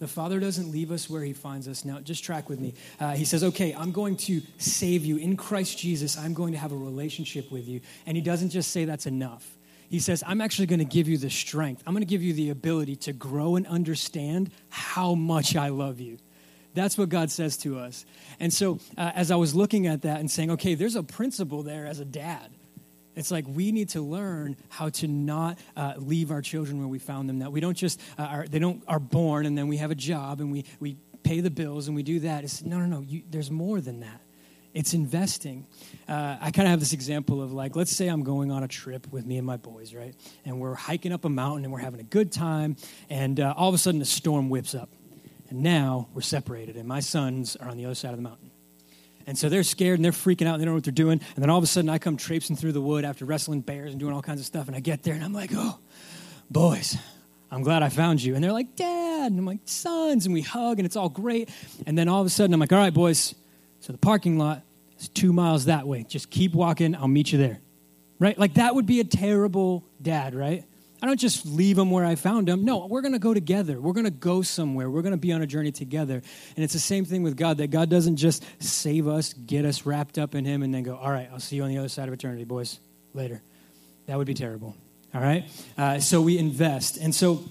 The 0.00 0.08
Father 0.08 0.40
doesn't 0.40 0.72
leave 0.72 0.92
us 0.92 1.10
where 1.10 1.22
He 1.22 1.34
finds 1.34 1.68
us. 1.68 1.84
Now, 1.84 2.00
just 2.00 2.24
track 2.24 2.48
with 2.48 2.58
me. 2.58 2.72
Uh, 2.98 3.12
he 3.12 3.26
says, 3.26 3.44
Okay, 3.44 3.74
I'm 3.74 3.92
going 3.92 4.16
to 4.16 4.40
save 4.56 5.04
you. 5.04 5.18
In 5.18 5.36
Christ 5.36 5.78
Jesus, 5.78 6.16
I'm 6.16 6.32
going 6.32 6.54
to 6.54 6.58
have 6.58 6.72
a 6.72 6.76
relationship 6.76 7.52
with 7.52 7.68
you. 7.68 7.82
And 8.06 8.16
He 8.16 8.22
doesn't 8.22 8.48
just 8.48 8.70
say 8.70 8.86
that's 8.86 9.04
enough. 9.04 9.46
He 9.90 9.98
says, 9.98 10.24
I'm 10.26 10.40
actually 10.40 10.66
going 10.66 10.78
to 10.78 10.86
give 10.86 11.06
you 11.06 11.18
the 11.18 11.28
strength. 11.28 11.82
I'm 11.86 11.92
going 11.92 12.00
to 12.00 12.08
give 12.08 12.22
you 12.22 12.32
the 12.32 12.48
ability 12.48 12.96
to 12.96 13.12
grow 13.12 13.56
and 13.56 13.66
understand 13.66 14.52
how 14.70 15.14
much 15.14 15.54
I 15.54 15.68
love 15.68 16.00
you. 16.00 16.16
That's 16.72 16.96
what 16.96 17.08
God 17.08 17.30
says 17.30 17.58
to 17.58 17.78
us. 17.78 18.06
And 18.38 18.52
so, 18.52 18.78
uh, 18.96 19.10
as 19.14 19.30
I 19.30 19.36
was 19.36 19.54
looking 19.54 19.86
at 19.86 20.02
that 20.02 20.20
and 20.20 20.30
saying, 20.30 20.52
okay, 20.52 20.76
there's 20.76 20.96
a 20.96 21.02
principle 21.02 21.62
there 21.62 21.86
as 21.86 21.98
a 21.98 22.04
dad 22.04 22.50
it's 23.20 23.30
like 23.30 23.44
we 23.46 23.70
need 23.70 23.90
to 23.90 24.00
learn 24.00 24.56
how 24.68 24.88
to 24.88 25.06
not 25.06 25.58
uh, 25.76 25.94
leave 25.98 26.30
our 26.30 26.42
children 26.42 26.78
where 26.78 26.88
we 26.88 26.98
found 26.98 27.28
them. 27.28 27.38
That 27.38 27.52
we 27.52 27.60
don't 27.60 27.76
just 27.76 28.00
uh, 28.18 28.22
are, 28.22 28.46
they 28.48 28.58
don't 28.58 28.82
are 28.88 28.98
born 28.98 29.46
and 29.46 29.56
then 29.56 29.68
we 29.68 29.76
have 29.76 29.90
a 29.90 29.94
job 29.94 30.40
and 30.40 30.50
we 30.50 30.64
we 30.80 30.96
pay 31.22 31.40
the 31.40 31.50
bills 31.50 31.86
and 31.86 31.94
we 31.94 32.02
do 32.02 32.20
that. 32.20 32.44
It's 32.44 32.62
no 32.62 32.78
no 32.78 32.86
no. 32.86 33.00
You, 33.02 33.22
there's 33.30 33.50
more 33.50 33.80
than 33.80 34.00
that. 34.00 34.20
It's 34.72 34.94
investing. 34.94 35.66
Uh, 36.08 36.36
I 36.40 36.50
kind 36.52 36.66
of 36.66 36.70
have 36.70 36.80
this 36.80 36.92
example 36.92 37.42
of 37.42 37.52
like, 37.52 37.74
let's 37.74 37.90
say 37.90 38.06
I'm 38.06 38.22
going 38.22 38.52
on 38.52 38.62
a 38.62 38.68
trip 38.68 39.06
with 39.10 39.26
me 39.26 39.36
and 39.36 39.46
my 39.46 39.56
boys, 39.56 39.92
right? 39.94 40.14
And 40.44 40.60
we're 40.60 40.74
hiking 40.74 41.12
up 41.12 41.24
a 41.24 41.28
mountain 41.28 41.64
and 41.64 41.72
we're 41.72 41.80
having 41.80 42.00
a 42.00 42.04
good 42.04 42.30
time, 42.30 42.76
and 43.08 43.40
uh, 43.40 43.52
all 43.56 43.68
of 43.68 43.74
a 43.74 43.78
sudden 43.78 44.00
a 44.00 44.04
storm 44.04 44.48
whips 44.48 44.74
up, 44.74 44.88
and 45.48 45.62
now 45.62 46.08
we're 46.14 46.20
separated, 46.20 46.76
and 46.76 46.86
my 46.86 47.00
sons 47.00 47.56
are 47.56 47.68
on 47.68 47.76
the 47.76 47.84
other 47.84 47.96
side 47.96 48.12
of 48.12 48.16
the 48.16 48.22
mountain. 48.22 48.49
And 49.26 49.38
so 49.38 49.48
they're 49.48 49.62
scared 49.62 49.98
and 49.98 50.04
they're 50.04 50.12
freaking 50.12 50.46
out 50.46 50.54
and 50.54 50.60
they 50.60 50.64
don't 50.64 50.72
know 50.72 50.76
what 50.76 50.84
they're 50.84 50.92
doing. 50.92 51.20
And 51.34 51.42
then 51.42 51.50
all 51.50 51.58
of 51.58 51.64
a 51.64 51.66
sudden 51.66 51.90
I 51.90 51.98
come 51.98 52.16
traipsing 52.16 52.56
through 52.56 52.72
the 52.72 52.80
wood 52.80 53.04
after 53.04 53.24
wrestling 53.24 53.60
bears 53.60 53.92
and 53.92 54.00
doing 54.00 54.14
all 54.14 54.22
kinds 54.22 54.40
of 54.40 54.46
stuff. 54.46 54.66
And 54.66 54.76
I 54.76 54.80
get 54.80 55.02
there 55.02 55.14
and 55.14 55.22
I'm 55.22 55.32
like, 55.32 55.50
oh, 55.54 55.78
boys, 56.50 56.96
I'm 57.50 57.62
glad 57.62 57.82
I 57.82 57.88
found 57.88 58.22
you. 58.22 58.34
And 58.34 58.42
they're 58.42 58.52
like, 58.52 58.76
Dad. 58.76 59.30
And 59.30 59.38
I'm 59.38 59.46
like, 59.46 59.60
sons. 59.64 60.26
And 60.26 60.32
we 60.32 60.40
hug 60.42 60.78
and 60.78 60.86
it's 60.86 60.96
all 60.96 61.08
great. 61.08 61.50
And 61.86 61.96
then 61.96 62.08
all 62.08 62.20
of 62.20 62.26
a 62.26 62.30
sudden 62.30 62.54
I'm 62.54 62.60
like, 62.60 62.72
all 62.72 62.78
right, 62.78 62.94
boys. 62.94 63.34
So 63.80 63.92
the 63.92 63.98
parking 63.98 64.38
lot 64.38 64.62
is 64.98 65.08
two 65.08 65.32
miles 65.32 65.66
that 65.66 65.86
way. 65.86 66.04
Just 66.04 66.30
keep 66.30 66.54
walking. 66.54 66.94
I'll 66.94 67.08
meet 67.08 67.32
you 67.32 67.38
there. 67.38 67.60
Right? 68.18 68.38
Like 68.38 68.54
that 68.54 68.74
would 68.74 68.86
be 68.86 69.00
a 69.00 69.04
terrible 69.04 69.84
dad, 70.00 70.34
right? 70.34 70.64
I 71.02 71.06
don't 71.06 71.18
just 71.18 71.46
leave 71.46 71.76
them 71.76 71.90
where 71.90 72.04
I 72.04 72.14
found 72.14 72.48
them. 72.48 72.64
No, 72.64 72.86
we're 72.86 73.00
going 73.00 73.14
to 73.14 73.18
go 73.18 73.32
together. 73.32 73.80
We're 73.80 73.92
going 73.92 74.04
to 74.04 74.10
go 74.10 74.42
somewhere. 74.42 74.90
We're 74.90 75.02
going 75.02 75.12
to 75.12 75.18
be 75.18 75.32
on 75.32 75.40
a 75.40 75.46
journey 75.46 75.72
together. 75.72 76.22
And 76.56 76.64
it's 76.64 76.72
the 76.72 76.78
same 76.78 77.04
thing 77.04 77.22
with 77.22 77.36
God 77.36 77.58
that 77.58 77.70
God 77.70 77.88
doesn't 77.88 78.16
just 78.16 78.44
save 78.62 79.08
us, 79.08 79.32
get 79.32 79.64
us 79.64 79.86
wrapped 79.86 80.18
up 80.18 80.34
in 80.34 80.44
Him, 80.44 80.62
and 80.62 80.74
then 80.74 80.82
go, 80.82 80.96
all 80.96 81.10
right, 81.10 81.28
I'll 81.32 81.40
see 81.40 81.56
you 81.56 81.62
on 81.62 81.68
the 81.68 81.78
other 81.78 81.88
side 81.88 82.08
of 82.08 82.14
eternity, 82.14 82.44
boys, 82.44 82.80
later. 83.14 83.42
That 84.06 84.18
would 84.18 84.26
be 84.26 84.34
terrible. 84.34 84.76
All 85.14 85.20
right? 85.20 85.48
Uh, 85.78 86.00
so 86.00 86.20
we 86.20 86.38
invest. 86.38 86.98
And 86.98 87.14
so 87.14 87.44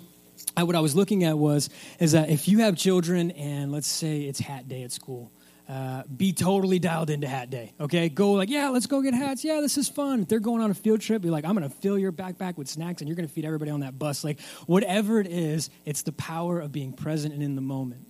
uh, 0.56 0.66
what 0.66 0.76
I 0.76 0.80
was 0.80 0.96
looking 0.96 1.24
at 1.24 1.38
was, 1.38 1.70
is 2.00 2.12
that 2.12 2.30
if 2.30 2.48
you 2.48 2.60
have 2.60 2.76
children 2.78 3.32
and 3.32 3.72
let's 3.72 3.88
say 3.88 4.22
it's 4.22 4.40
hat 4.40 4.68
day 4.68 4.84
at 4.84 4.92
school, 4.92 5.32
uh, 5.70 6.02
be 6.04 6.34
totally 6.34 6.80
dialed 6.80 7.12
into 7.12 7.28
hat 7.28 7.52
day. 7.52 7.74
Okay, 7.80 8.10
go 8.10 8.32
like, 8.32 8.50
yeah, 8.50 8.70
let's 8.70 8.88
go 8.88 9.04
get 9.04 9.14
hats. 9.14 9.44
Yeah, 9.44 9.62
this 9.62 9.78
is 9.78 9.88
fun. 9.88 10.22
If 10.22 10.28
they're 10.28 10.40
going 10.40 10.64
on 10.64 10.72
a 10.72 10.74
field 10.74 11.00
trip, 11.00 11.22
be 11.22 11.30
like, 11.30 11.46
I'm 11.46 11.54
to 11.70 11.76
fill 11.76 12.00
your 12.00 12.12
backpack 12.12 12.58
with 12.58 12.68
snacks, 12.68 13.02
and 13.02 13.08
you're 13.08 13.16
to 13.28 13.34
feed 13.34 13.46
everybody 13.46 13.70
on 13.70 13.82
that 13.82 14.00
bus. 14.00 14.24
Like, 14.24 14.40
whatever 14.66 15.20
it 15.20 15.28
is, 15.28 15.70
it's 15.86 16.02
the 16.02 16.12
power 16.12 16.60
of 16.60 16.72
being 16.72 16.92
present 16.92 17.36
and 17.36 17.44
in 17.44 17.54
the 17.54 17.62
moment. 17.62 18.08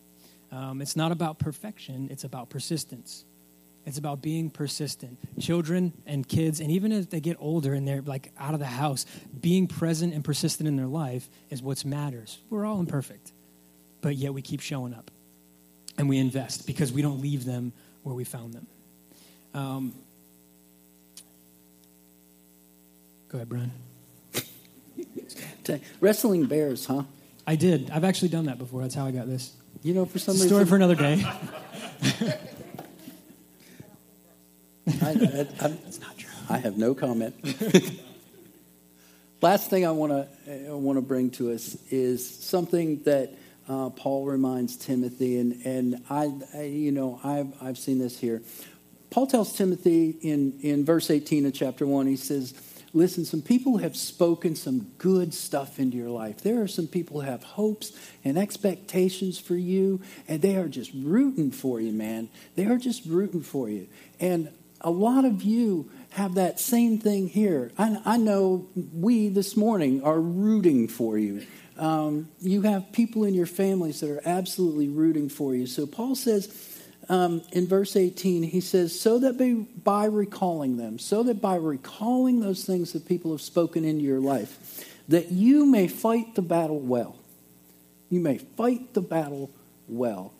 Um, 0.53 0.81
it's 0.81 0.95
not 0.95 1.11
about 1.11 1.37
perfection; 1.37 2.07
it's 2.09 2.23
about 2.23 2.49
persistence. 2.49 3.25
It's 3.85 3.97
about 3.97 4.21
being 4.21 4.49
persistent. 4.49 5.19
Children 5.39 5.91
and 6.05 6.25
kids, 6.25 6.61
and 6.61 6.71
even 6.71 6.93
as 6.93 7.07
they 7.07 7.19
get 7.19 7.35
older 7.39 7.73
and 7.73 7.85
they're 7.85 8.01
like 8.01 8.31
out 8.39 8.53
of 8.53 8.59
the 8.61 8.67
house, 8.67 9.05
being 9.37 9.67
present 9.67 10.13
and 10.13 10.23
persistent 10.23 10.67
in 10.67 10.77
their 10.77 10.87
life 10.87 11.29
is 11.49 11.61
what 11.61 11.83
matters. 11.83 12.39
We're 12.49 12.65
all 12.65 12.79
imperfect, 12.79 13.33
but 13.99 14.15
yet 14.15 14.33
we 14.33 14.41
keep 14.41 14.61
showing 14.61 14.93
up 14.93 15.11
and 15.99 16.09
we 16.09 16.17
invest 16.17 16.65
because 16.65 16.91
we 16.93 17.03
don't 17.03 17.21
leave 17.21 17.43
them 17.45 17.73
where 18.03 18.15
we 18.15 18.23
found 18.23 18.53
them. 18.53 18.65
Um, 19.53 19.93
go 23.27 23.37
ahead, 23.37 23.49
Brian. 23.49 23.71
Wrestling 25.99 26.45
bears, 26.45 26.85
huh? 26.85 27.03
I 27.45 27.57
did. 27.57 27.91
I've 27.91 28.05
actually 28.05 28.29
done 28.29 28.45
that 28.45 28.57
before. 28.57 28.81
That's 28.81 28.95
how 28.95 29.05
I 29.05 29.11
got 29.11 29.27
this. 29.27 29.51
You 29.83 29.93
know, 29.93 30.05
for 30.05 30.19
some 30.19 30.35
reason, 30.35 30.47
story 30.47 30.65
for 30.65 30.77
another 30.77 30.95
day. 30.95 31.21
I, 35.01 35.09
I, 35.11 35.47
I, 35.59 35.73
I 36.49 36.57
have 36.59 36.77
no 36.77 36.95
comment. 36.95 37.35
Last 39.41 39.69
thing 39.69 39.85
I 39.85 39.91
want 39.91 40.13
to 40.45 40.75
want 40.75 40.97
to 40.97 41.01
bring 41.01 41.29
to 41.31 41.51
us 41.51 41.77
is 41.89 42.27
something 42.27 43.03
that 43.03 43.33
uh, 43.69 43.89
Paul 43.91 44.25
reminds 44.25 44.75
Timothy, 44.75 45.37
and 45.37 45.65
and 45.65 46.03
I, 46.09 46.31
I, 46.55 46.63
you 46.63 46.91
know 46.91 47.19
I've 47.23 47.53
I've 47.61 47.77
seen 47.77 47.99
this 47.99 48.19
here. 48.19 48.41
Paul 49.11 49.27
tells 49.27 49.55
Timothy 49.55 50.09
in 50.21 50.59
in 50.61 50.85
verse 50.85 51.09
eighteen 51.11 51.45
of 51.45 51.53
chapter 51.53 51.85
one. 51.85 52.07
He 52.07 52.15
says, 52.15 52.53
"Listen, 52.93 53.25
some 53.25 53.43
people 53.43 53.77
have 53.77 53.95
spoken 53.95 54.55
some 54.55 54.87
good 54.97 55.33
stuff 55.33 55.79
into 55.79 55.97
your 55.97 56.09
life. 56.09 56.41
There 56.41 56.61
are 56.61 56.67
some 56.67 56.87
people 56.87 57.21
who 57.21 57.27
have 57.27 57.43
hopes 57.43 57.91
and 58.25 58.37
expectations 58.37 59.39
for 59.39 59.55
you, 59.55 60.01
and 60.27 60.41
they 60.41 60.55
are 60.55 60.67
just 60.67 60.91
rooting 60.95 61.51
for 61.51 61.79
you, 61.79 61.91
man. 61.91 62.29
They 62.55 62.65
are 62.65 62.77
just 62.77 63.05
rooting 63.05 63.41
for 63.41 63.69
you. 63.69 63.87
And 64.19 64.49
a 64.81 64.89
lot 64.89 65.25
of 65.25 65.43
you 65.43 65.91
have 66.11 66.35
that 66.35 66.59
same 66.59 66.97
thing 66.97 67.27
here. 67.27 67.71
I, 67.77 68.01
I 68.05 68.17
know 68.17 68.67
we 68.93 69.29
this 69.29 69.55
morning 69.55 70.01
are 70.03 70.19
rooting 70.19 70.87
for 70.87 71.17
you. 71.17 71.45
Um, 71.79 72.29
you 72.41 72.61
have 72.63 72.91
people 72.91 73.23
in 73.23 73.33
your 73.33 73.45
families 73.45 74.01
that 74.01 74.11
are 74.11 74.21
absolutely 74.25 74.89
rooting 74.89 75.29
for 75.29 75.55
you. 75.55 75.65
So 75.65 75.87
Paul 75.87 76.15
says 76.15 76.79
um, 77.07 77.41
in 77.53 77.67
verse 77.67 77.95
18, 77.95 78.43
he 78.43 78.61
says, 78.61 78.99
So 78.99 79.17
that 79.19 79.37
by, 79.37 79.53
by 79.83 80.05
recalling 80.05 80.77
them, 80.77 80.99
so 80.99 81.23
that 81.23 81.41
by 81.41 81.55
recalling 81.55 82.41
those 82.41 82.65
things 82.65 82.93
that 82.93 83.07
people 83.07 83.31
have 83.31 83.41
spoken 83.41 83.85
into 83.85 84.03
your 84.03 84.19
life, 84.19 84.85
that 85.07 85.31
you 85.31 85.65
may 85.65 85.87
fight 85.87 86.35
the 86.35 86.41
battle 86.41 86.79
well. 86.79 87.15
You 88.09 88.19
may 88.19 88.37
fight 88.37 88.93
the 88.93 89.01
battle 89.01 89.49
well, 89.87 90.33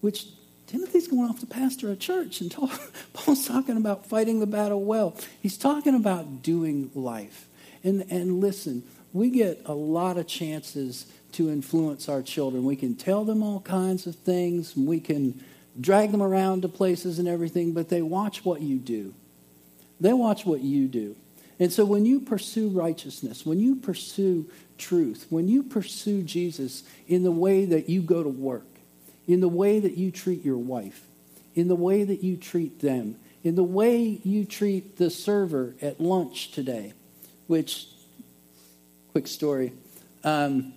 which 0.00 0.26
Timothy's 0.66 1.06
going 1.06 1.28
off 1.28 1.40
to 1.40 1.46
pastor 1.46 1.90
a 1.92 1.96
church, 1.96 2.40
and 2.40 2.50
talk, 2.50 2.70
Paul's 3.12 3.46
talking 3.46 3.76
about 3.76 4.06
fighting 4.06 4.40
the 4.40 4.46
battle 4.46 4.82
well. 4.82 5.16
He's 5.40 5.56
talking 5.56 5.94
about 5.94 6.42
doing 6.42 6.90
life. 6.94 7.48
And, 7.84 8.04
and 8.10 8.40
listen, 8.40 8.82
we 9.14 9.30
get 9.30 9.62
a 9.64 9.72
lot 9.72 10.18
of 10.18 10.26
chances 10.26 11.06
to 11.32 11.48
influence 11.48 12.08
our 12.08 12.20
children. 12.20 12.64
We 12.64 12.76
can 12.76 12.96
tell 12.96 13.24
them 13.24 13.42
all 13.42 13.60
kinds 13.60 14.06
of 14.06 14.16
things, 14.16 14.76
and 14.76 14.86
we 14.86 15.00
can 15.00 15.42
drag 15.80 16.10
them 16.10 16.20
around 16.20 16.62
to 16.62 16.68
places 16.68 17.18
and 17.18 17.26
everything, 17.26 17.72
but 17.72 17.88
they 17.88 18.02
watch 18.02 18.44
what 18.44 18.60
you 18.60 18.76
do. 18.76 19.14
They 20.00 20.12
watch 20.12 20.44
what 20.44 20.60
you 20.60 20.88
do. 20.88 21.16
And 21.60 21.72
so 21.72 21.84
when 21.84 22.04
you 22.04 22.20
pursue 22.20 22.68
righteousness, 22.68 23.46
when 23.46 23.60
you 23.60 23.76
pursue 23.76 24.50
truth, 24.76 25.26
when 25.30 25.46
you 25.46 25.62
pursue 25.62 26.22
Jesus 26.22 26.82
in 27.06 27.22
the 27.22 27.30
way 27.30 27.64
that 27.64 27.88
you 27.88 28.02
go 28.02 28.24
to 28.24 28.28
work, 28.28 28.66
in 29.28 29.40
the 29.40 29.48
way 29.48 29.78
that 29.78 29.96
you 29.96 30.10
treat 30.10 30.44
your 30.44 30.58
wife, 30.58 31.06
in 31.54 31.68
the 31.68 31.76
way 31.76 32.02
that 32.02 32.24
you 32.24 32.36
treat 32.36 32.80
them, 32.80 33.16
in 33.44 33.54
the 33.54 33.62
way 33.62 34.20
you 34.24 34.44
treat 34.44 34.96
the 34.96 35.10
server 35.10 35.76
at 35.80 36.00
lunch 36.00 36.50
today, 36.50 36.92
which, 37.46 37.86
quick 39.14 39.28
story. 39.28 39.72
Um, 40.24 40.74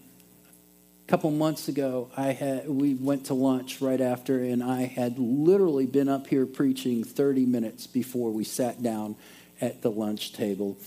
a 1.03 1.09
couple 1.09 1.31
months 1.31 1.69
ago, 1.69 2.11
I 2.15 2.33
had 2.33 2.69
we 2.69 2.93
went 2.93 3.25
to 3.25 3.33
lunch 3.33 3.81
right 3.81 3.99
after, 3.99 4.43
and 4.43 4.63
I 4.63 4.83
had 4.83 5.17
literally 5.17 5.87
been 5.87 6.07
up 6.07 6.27
here 6.27 6.45
preaching 6.45 7.03
30 7.03 7.47
minutes 7.47 7.87
before 7.87 8.29
we 8.29 8.43
sat 8.43 8.83
down 8.83 9.15
at 9.59 9.81
the 9.81 9.89
lunch 9.89 10.33
table, 10.33 10.77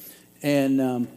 and 0.44 0.80
um, 0.80 1.08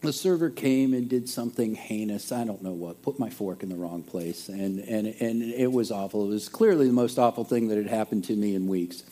the 0.00 0.14
server 0.14 0.48
came 0.48 0.94
and 0.94 1.10
did 1.10 1.28
something 1.28 1.74
heinous. 1.74 2.32
I 2.32 2.44
don't 2.44 2.62
know 2.62 2.72
what. 2.72 3.02
Put 3.02 3.18
my 3.18 3.28
fork 3.28 3.62
in 3.62 3.68
the 3.68 3.76
wrong 3.76 4.02
place, 4.02 4.48
and 4.48 4.78
and 4.78 5.08
and 5.08 5.42
it 5.42 5.70
was 5.70 5.90
awful. 5.90 6.24
It 6.24 6.30
was 6.30 6.48
clearly 6.48 6.86
the 6.86 6.94
most 6.94 7.18
awful 7.18 7.44
thing 7.44 7.68
that 7.68 7.76
had 7.76 7.88
happened 7.88 8.24
to 8.24 8.34
me 8.34 8.54
in 8.54 8.66
weeks. 8.66 9.02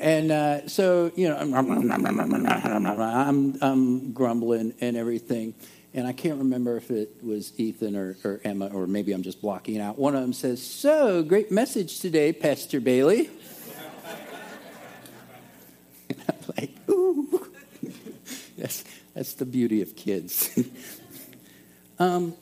And 0.00 0.32
uh, 0.32 0.66
so 0.66 1.12
you 1.14 1.28
know, 1.28 1.36
I'm, 1.36 1.54
I'm, 3.62 4.12
grumbling 4.12 4.74
and 4.80 4.96
everything. 4.96 5.54
And 5.92 6.06
I 6.06 6.12
can't 6.12 6.38
remember 6.38 6.78
if 6.78 6.90
it 6.90 7.22
was 7.22 7.52
Ethan 7.58 7.96
or, 7.96 8.16
or 8.24 8.40
Emma, 8.42 8.68
or 8.68 8.86
maybe 8.86 9.12
I'm 9.12 9.22
just 9.22 9.42
blocking 9.42 9.74
it 9.74 9.80
out. 9.80 9.98
One 9.98 10.14
of 10.14 10.22
them 10.22 10.32
says, 10.32 10.62
"So 10.62 11.22
great 11.22 11.50
message 11.50 12.00
today, 12.00 12.32
Pastor 12.32 12.80
Bailey." 12.80 13.28
and 16.08 16.18
I'm 16.28 16.54
like, 16.56 16.70
"Ooh." 16.88 17.46
yes. 18.56 18.84
That's 19.14 19.34
the 19.34 19.44
beauty 19.44 19.82
of 19.82 19.96
kids. 19.96 20.58
um, 21.98 22.34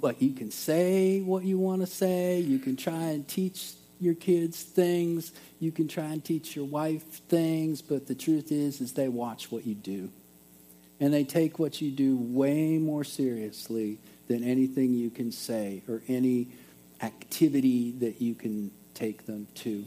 but 0.00 0.20
you 0.20 0.34
can 0.34 0.50
say 0.50 1.20
what 1.20 1.44
you 1.44 1.58
want 1.58 1.80
to 1.80 1.86
say. 1.86 2.40
You 2.40 2.58
can 2.58 2.76
try 2.76 3.12
and 3.12 3.26
teach 3.26 3.72
your 4.00 4.14
kids 4.14 4.62
things. 4.62 5.32
You 5.60 5.72
can 5.72 5.88
try 5.88 6.06
and 6.06 6.24
teach 6.24 6.54
your 6.54 6.64
wife 6.64 7.02
things. 7.28 7.82
But 7.82 8.06
the 8.06 8.14
truth 8.14 8.52
is, 8.52 8.80
is 8.80 8.92
they 8.92 9.08
watch 9.08 9.50
what 9.50 9.66
you 9.66 9.74
do, 9.74 10.10
and 11.00 11.12
they 11.12 11.24
take 11.24 11.58
what 11.58 11.80
you 11.80 11.90
do 11.90 12.16
way 12.16 12.78
more 12.78 13.04
seriously 13.04 13.98
than 14.28 14.44
anything 14.44 14.94
you 14.94 15.10
can 15.10 15.32
say 15.32 15.82
or 15.88 16.02
any 16.08 16.48
activity 17.02 17.92
that 17.92 18.20
you 18.20 18.34
can 18.34 18.70
take 18.94 19.26
them 19.26 19.46
to. 19.54 19.86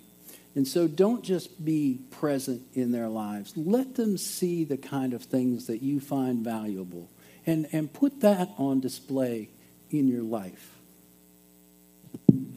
And 0.56 0.68
so 0.68 0.88
don't 0.88 1.24
just 1.24 1.64
be 1.64 2.00
present 2.12 2.64
in 2.74 2.92
their 2.92 3.08
lives. 3.08 3.54
Let 3.56 3.96
them 3.96 4.18
see 4.18 4.64
the 4.64 4.78
kind 4.78 5.14
of 5.14 5.24
things 5.24 5.68
that 5.68 5.82
you 5.82 6.00
find 6.00 6.44
valuable 6.44 7.10
and, 7.46 7.68
and 7.72 7.92
put 7.92 8.22
that 8.22 8.50
on 8.58 8.82
display 8.82 9.50
in 9.90 10.08
your 10.08 10.24
life. 10.24 10.81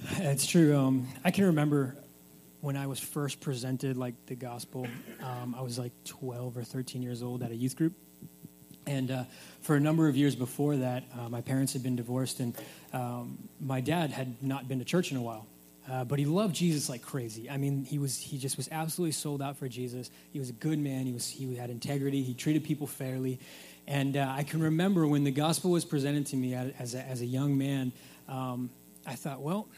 It's 0.18 0.46
true. 0.46 0.76
Um, 0.76 1.08
I 1.24 1.30
can 1.30 1.46
remember 1.46 1.96
when 2.60 2.76
I 2.76 2.86
was 2.86 2.98
first 2.98 3.40
presented 3.40 3.96
like 3.96 4.14
the 4.26 4.34
gospel. 4.34 4.86
Um, 5.22 5.54
I 5.56 5.62
was 5.62 5.78
like 5.78 5.92
12 6.04 6.56
or 6.58 6.62
13 6.62 7.02
years 7.02 7.22
old 7.22 7.42
at 7.42 7.50
a 7.50 7.56
youth 7.56 7.76
group. 7.76 7.94
And 8.86 9.10
uh, 9.10 9.24
for 9.62 9.76
a 9.76 9.80
number 9.80 10.08
of 10.08 10.16
years 10.16 10.36
before 10.36 10.76
that, 10.76 11.04
uh, 11.18 11.30
my 11.30 11.40
parents 11.40 11.72
had 11.72 11.82
been 11.82 11.96
divorced, 11.96 12.40
and 12.40 12.54
um, 12.92 13.48
my 13.60 13.80
dad 13.80 14.10
had 14.10 14.42
not 14.42 14.68
been 14.68 14.78
to 14.78 14.84
church 14.84 15.10
in 15.10 15.16
a 15.16 15.22
while. 15.22 15.46
Uh, 15.90 16.04
but 16.04 16.18
he 16.18 16.26
loved 16.26 16.54
Jesus 16.54 16.90
like 16.90 17.00
crazy. 17.00 17.48
I 17.48 17.56
mean, 17.56 17.84
he 17.84 17.98
was 17.98 18.18
he 18.18 18.36
just 18.36 18.58
was 18.58 18.68
absolutely 18.70 19.12
sold 19.12 19.40
out 19.40 19.56
for 19.56 19.68
Jesus. 19.68 20.10
He 20.32 20.38
was 20.38 20.50
a 20.50 20.54
good 20.54 20.78
man. 20.78 21.06
He 21.06 21.12
was 21.12 21.28
he 21.28 21.54
had 21.56 21.70
integrity. 21.70 22.22
He 22.22 22.34
treated 22.34 22.64
people 22.64 22.86
fairly, 22.86 23.38
and 23.86 24.18
uh, 24.18 24.34
I 24.36 24.42
can 24.42 24.62
remember 24.62 25.06
when 25.06 25.24
the 25.24 25.30
gospel 25.30 25.70
was 25.70 25.86
presented 25.86 26.26
to 26.26 26.36
me 26.36 26.54
as 26.54 26.94
a, 26.94 27.02
as 27.02 27.22
a 27.22 27.26
young 27.26 27.56
man. 27.56 27.92
Um, 28.28 28.68
I 29.06 29.14
thought, 29.14 29.40
well, 29.40 29.68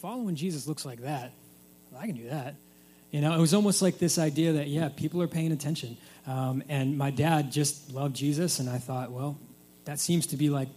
following 0.00 0.36
Jesus 0.36 0.66
looks 0.66 0.84
like 0.84 1.02
that, 1.02 1.32
I 1.98 2.06
can 2.06 2.16
do 2.16 2.28
that. 2.28 2.54
You 3.10 3.20
know, 3.20 3.34
it 3.34 3.40
was 3.40 3.54
almost 3.54 3.82
like 3.82 3.98
this 3.98 4.18
idea 4.18 4.54
that 4.54 4.68
yeah, 4.68 4.90
people 4.90 5.22
are 5.22 5.28
paying 5.28 5.52
attention. 5.52 5.96
Um, 6.26 6.62
and 6.68 6.96
my 6.98 7.10
dad 7.10 7.50
just 7.50 7.92
loved 7.92 8.14
Jesus, 8.14 8.58
and 8.58 8.68
I 8.68 8.78
thought, 8.78 9.10
well, 9.10 9.38
that 9.86 9.98
seems 9.98 10.26
to 10.28 10.36
be 10.36 10.50
like 10.50 10.68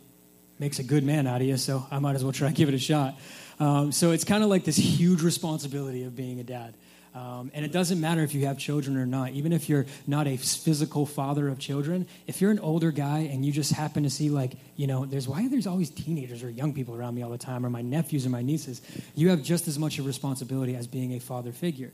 makes 0.59 0.79
a 0.79 0.83
good 0.83 1.03
man 1.03 1.27
out 1.27 1.41
of 1.41 1.47
you, 1.47 1.57
so 1.57 1.85
I 1.91 1.99
might 1.99 2.15
as 2.15 2.23
well 2.23 2.33
try 2.33 2.51
give 2.51 2.69
it 2.69 2.75
a 2.75 2.79
shot. 2.79 3.19
Um, 3.59 3.91
so 3.91 4.11
it's 4.11 4.23
kind 4.23 4.43
of 4.43 4.49
like 4.49 4.63
this 4.63 4.77
huge 4.77 5.21
responsibility 5.21 6.03
of 6.03 6.15
being 6.15 6.39
a 6.39 6.43
dad. 6.43 6.73
Um, 7.13 7.51
and 7.53 7.65
it 7.65 7.73
doesn't 7.73 7.99
matter 7.99 8.23
if 8.23 8.33
you 8.33 8.45
have 8.45 8.57
children 8.57 8.95
or 8.95 9.05
not, 9.05 9.31
even 9.31 9.51
if 9.51 9.67
you're 9.67 9.85
not 10.07 10.27
a 10.27 10.37
physical 10.37 11.05
father 11.05 11.49
of 11.49 11.59
children, 11.59 12.07
if 12.25 12.39
you're 12.39 12.51
an 12.51 12.59
older 12.59 12.91
guy 12.91 13.19
and 13.31 13.45
you 13.45 13.51
just 13.51 13.73
happen 13.73 14.03
to 14.03 14.09
see, 14.09 14.29
like, 14.29 14.53
you 14.77 14.87
know, 14.87 15.05
there's 15.05 15.27
why 15.27 15.45
there's 15.49 15.67
always 15.67 15.89
teenagers 15.89 16.41
or 16.41 16.49
young 16.49 16.73
people 16.73 16.95
around 16.95 17.15
me 17.15 17.21
all 17.21 17.29
the 17.29 17.37
time, 17.37 17.65
or 17.65 17.69
my 17.69 17.81
nephews 17.81 18.25
or 18.25 18.29
my 18.29 18.41
nieces, 18.41 18.81
you 19.13 19.29
have 19.29 19.43
just 19.43 19.67
as 19.67 19.77
much 19.77 19.99
a 19.99 20.03
responsibility 20.03 20.73
as 20.75 20.87
being 20.87 21.13
a 21.13 21.19
father 21.19 21.51
figure. 21.51 21.91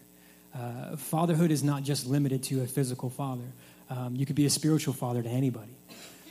Uh, 0.53 0.95
fatherhood 0.97 1.49
is 1.49 1.63
not 1.63 1.81
just 1.81 2.05
limited 2.05 2.43
to 2.43 2.61
a 2.61 2.67
physical 2.67 3.09
father, 3.09 3.45
um, 3.89 4.15
you 4.15 4.25
could 4.25 4.35
be 4.35 4.45
a 4.45 4.49
spiritual 4.49 4.93
father 4.93 5.23
to 5.23 5.29
anybody. 5.29 5.75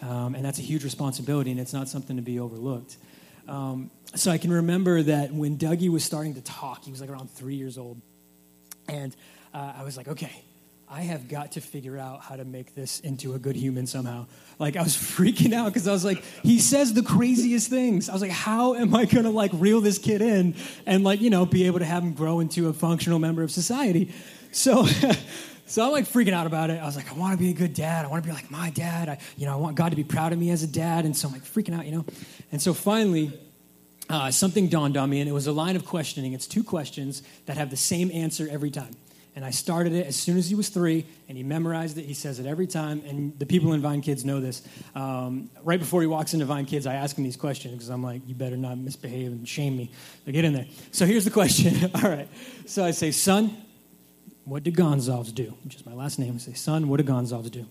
Um, 0.02 0.34
and 0.34 0.44
that's 0.44 0.58
a 0.58 0.62
huge 0.62 0.84
responsibility, 0.84 1.50
and 1.50 1.58
it's 1.58 1.72
not 1.72 1.88
something 1.88 2.16
to 2.16 2.22
be 2.22 2.38
overlooked. 2.38 2.96
Um, 3.48 3.90
so 4.14 4.30
I 4.30 4.38
can 4.38 4.52
remember 4.52 5.02
that 5.02 5.32
when 5.32 5.56
Dougie 5.56 5.88
was 5.88 6.04
starting 6.04 6.34
to 6.34 6.40
talk, 6.40 6.84
he 6.84 6.90
was 6.90 7.00
like 7.00 7.10
around 7.10 7.30
three 7.30 7.54
years 7.54 7.78
old. 7.78 8.00
And 8.88 9.14
uh, 9.52 9.74
I 9.78 9.84
was 9.84 9.96
like, 9.96 10.08
okay, 10.08 10.44
I 10.88 11.02
have 11.02 11.28
got 11.28 11.52
to 11.52 11.60
figure 11.60 11.98
out 11.98 12.20
how 12.20 12.36
to 12.36 12.44
make 12.44 12.74
this 12.74 13.00
into 13.00 13.34
a 13.34 13.38
good 13.38 13.56
human 13.56 13.86
somehow. 13.86 14.26
Like 14.58 14.76
I 14.76 14.82
was 14.82 14.96
freaking 14.96 15.52
out 15.52 15.66
because 15.66 15.88
I 15.88 15.92
was 15.92 16.04
like, 16.04 16.22
he 16.42 16.58
says 16.58 16.94
the 16.94 17.02
craziest 17.02 17.68
things. 17.68 18.08
I 18.08 18.12
was 18.12 18.22
like, 18.22 18.30
how 18.30 18.74
am 18.74 18.94
I 18.94 19.04
gonna 19.04 19.30
like 19.30 19.50
reel 19.54 19.80
this 19.80 19.98
kid 19.98 20.22
in 20.22 20.54
and 20.86 21.02
like, 21.02 21.20
you 21.20 21.30
know, 21.30 21.44
be 21.44 21.66
able 21.66 21.80
to 21.80 21.84
have 21.84 22.02
him 22.02 22.12
grow 22.12 22.40
into 22.40 22.68
a 22.68 22.72
functional 22.72 23.18
member 23.18 23.42
of 23.42 23.50
society? 23.50 24.12
So 24.52 24.86
So 25.68 25.84
I'm 25.84 25.90
like 25.90 26.04
freaking 26.04 26.32
out 26.32 26.46
about 26.46 26.70
it. 26.70 26.80
I 26.80 26.86
was 26.86 26.94
like, 26.94 27.10
I 27.10 27.14
want 27.16 27.36
to 27.36 27.38
be 27.38 27.50
a 27.50 27.54
good 27.54 27.74
dad. 27.74 28.04
I 28.04 28.08
want 28.08 28.22
to 28.22 28.28
be 28.28 28.32
like 28.32 28.52
my 28.52 28.70
dad. 28.70 29.08
I, 29.08 29.18
you 29.36 29.46
know, 29.46 29.52
I 29.52 29.56
want 29.56 29.76
God 29.76 29.90
to 29.90 29.96
be 29.96 30.04
proud 30.04 30.32
of 30.32 30.38
me 30.38 30.50
as 30.50 30.62
a 30.62 30.66
dad. 30.68 31.04
And 31.04 31.16
so 31.16 31.26
I'm 31.26 31.34
like 31.34 31.42
freaking 31.42 31.76
out, 31.76 31.84
you 31.84 31.92
know. 31.92 32.04
And 32.52 32.62
so 32.62 32.72
finally, 32.72 33.32
uh, 34.08 34.30
something 34.30 34.68
dawned 34.68 34.96
on 34.96 35.10
me, 35.10 35.20
and 35.20 35.28
it 35.28 35.32
was 35.32 35.46
a 35.46 35.52
line 35.52 35.76
of 35.76 35.84
questioning. 35.84 36.32
It's 36.32 36.46
two 36.46 36.62
questions 36.62 37.22
that 37.46 37.56
have 37.56 37.70
the 37.70 37.76
same 37.76 38.10
answer 38.12 38.48
every 38.50 38.70
time. 38.70 38.92
And 39.34 39.44
I 39.44 39.50
started 39.50 39.92
it 39.92 40.06
as 40.06 40.16
soon 40.16 40.38
as 40.38 40.48
he 40.48 40.54
was 40.54 40.70
three, 40.70 41.04
and 41.28 41.36
he 41.36 41.44
memorized 41.44 41.98
it. 41.98 42.06
He 42.06 42.14
says 42.14 42.38
it 42.38 42.46
every 42.46 42.66
time, 42.66 43.02
and 43.06 43.38
the 43.38 43.44
people 43.44 43.74
in 43.74 43.82
Vine 43.82 44.00
Kids 44.00 44.24
know 44.24 44.40
this. 44.40 44.62
Um, 44.94 45.50
right 45.62 45.78
before 45.78 46.00
he 46.00 46.06
walks 46.06 46.32
into 46.32 46.46
Vine 46.46 46.64
Kids, 46.64 46.86
I 46.86 46.94
ask 46.94 47.18
him 47.18 47.24
these 47.24 47.36
questions 47.36 47.74
because 47.74 47.90
I'm 47.90 48.02
like, 48.02 48.22
you 48.26 48.34
better 48.34 48.56
not 48.56 48.78
misbehave 48.78 49.32
and 49.32 49.46
shame 49.46 49.76
me. 49.76 49.90
So 50.24 50.32
get 50.32 50.46
in 50.46 50.54
there. 50.54 50.66
So 50.90 51.04
here's 51.04 51.26
the 51.26 51.30
question. 51.30 51.90
All 52.02 52.10
right. 52.10 52.28
So 52.64 52.82
I 52.82 52.92
say, 52.92 53.10
son, 53.10 53.54
what 54.46 54.62
do 54.62 54.70
Gonsalves 54.70 55.34
do? 55.34 55.54
Which 55.64 55.74
is 55.74 55.84
my 55.84 55.92
last 55.92 56.20
name. 56.20 56.36
I 56.36 56.38
say, 56.38 56.52
Son, 56.52 56.88
what 56.88 57.04
do 57.04 57.12
Gonsalves 57.12 57.50
do? 57.50 57.66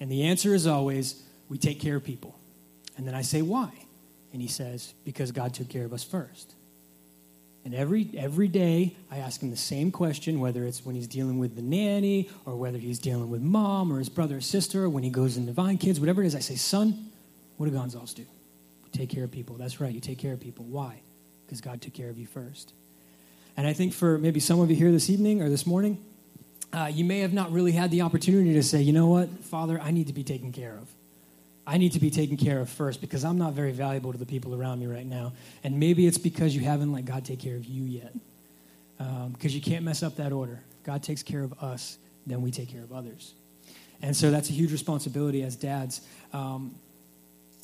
And 0.00 0.10
the 0.10 0.24
answer 0.24 0.54
is 0.54 0.66
always, 0.66 1.22
We 1.48 1.56
take 1.56 1.80
care 1.80 1.96
of 1.96 2.04
people. 2.04 2.36
And 2.96 3.06
then 3.06 3.14
I 3.14 3.22
say, 3.22 3.42
Why? 3.42 3.70
And 4.32 4.40
he 4.40 4.48
says, 4.48 4.94
Because 5.04 5.32
God 5.32 5.54
took 5.54 5.68
care 5.68 5.84
of 5.84 5.92
us 5.92 6.04
first. 6.04 6.54
And 7.64 7.74
every, 7.74 8.08
every 8.16 8.48
day, 8.48 8.96
I 9.10 9.18
ask 9.18 9.42
him 9.42 9.50
the 9.50 9.56
same 9.56 9.90
question, 9.90 10.40
whether 10.40 10.64
it's 10.64 10.84
when 10.84 10.94
he's 10.94 11.06
dealing 11.06 11.38
with 11.38 11.56
the 11.56 11.62
nanny, 11.62 12.30
or 12.46 12.56
whether 12.56 12.78
he's 12.78 12.98
dealing 12.98 13.28
with 13.28 13.42
mom, 13.42 13.92
or 13.92 13.98
his 13.98 14.08
brother 14.08 14.38
or 14.38 14.40
sister, 14.40 14.84
or 14.84 14.88
when 14.88 15.02
he 15.02 15.10
goes 15.10 15.36
into 15.36 15.52
Vine 15.52 15.76
Kids, 15.76 16.00
whatever 16.00 16.22
it 16.22 16.26
is, 16.26 16.34
I 16.34 16.40
say, 16.40 16.54
Son, 16.54 17.10
what 17.58 17.70
do 17.70 17.76
Gonsalves 17.76 18.14
do? 18.14 18.24
Take 18.92 19.10
care 19.10 19.24
of 19.24 19.30
people. 19.30 19.56
That's 19.56 19.80
right, 19.80 19.92
you 19.92 20.00
take 20.00 20.18
care 20.18 20.32
of 20.32 20.40
people. 20.40 20.64
Why? 20.64 21.00
Because 21.44 21.60
God 21.60 21.82
took 21.82 21.92
care 21.92 22.08
of 22.08 22.18
you 22.18 22.26
first. 22.26 22.72
And 23.56 23.66
I 23.66 23.72
think 23.72 23.92
for 23.92 24.16
maybe 24.18 24.40
some 24.40 24.60
of 24.60 24.70
you 24.70 24.76
here 24.76 24.90
this 24.90 25.10
evening 25.10 25.42
or 25.42 25.48
this 25.48 25.66
morning, 25.66 26.02
uh, 26.72 26.90
you 26.92 27.04
may 27.04 27.20
have 27.20 27.32
not 27.32 27.52
really 27.52 27.72
had 27.72 27.90
the 27.90 28.00
opportunity 28.02 28.54
to 28.54 28.62
say, 28.62 28.80
you 28.80 28.92
know 28.92 29.08
what, 29.08 29.28
Father, 29.44 29.80
I 29.80 29.90
need 29.90 30.06
to 30.06 30.12
be 30.12 30.24
taken 30.24 30.52
care 30.52 30.76
of. 30.76 30.88
I 31.70 31.76
need 31.76 31.92
to 31.92 32.00
be 32.00 32.10
taken 32.10 32.36
care 32.36 32.58
of 32.58 32.68
first 32.68 33.00
because 33.00 33.24
I'm 33.24 33.38
not 33.38 33.52
very 33.52 33.70
valuable 33.70 34.10
to 34.10 34.18
the 34.18 34.26
people 34.26 34.56
around 34.56 34.80
me 34.80 34.88
right 34.88 35.06
now. 35.06 35.34
And 35.62 35.78
maybe 35.78 36.04
it's 36.04 36.18
because 36.18 36.52
you 36.52 36.62
haven't 36.62 36.92
let 36.92 37.04
God 37.04 37.24
take 37.24 37.38
care 37.38 37.54
of 37.54 37.64
you 37.64 37.84
yet. 37.84 38.12
Um, 38.98 39.30
because 39.30 39.54
you 39.54 39.60
can't 39.60 39.84
mess 39.84 40.02
up 40.02 40.16
that 40.16 40.32
order. 40.32 40.58
God 40.82 41.04
takes 41.04 41.22
care 41.22 41.44
of 41.44 41.52
us, 41.62 41.96
then 42.26 42.42
we 42.42 42.50
take 42.50 42.70
care 42.70 42.82
of 42.82 42.92
others. 42.92 43.34
And 44.02 44.16
so 44.16 44.32
that's 44.32 44.50
a 44.50 44.52
huge 44.52 44.72
responsibility 44.72 45.44
as 45.44 45.54
dads. 45.54 46.00
Um, 46.32 46.74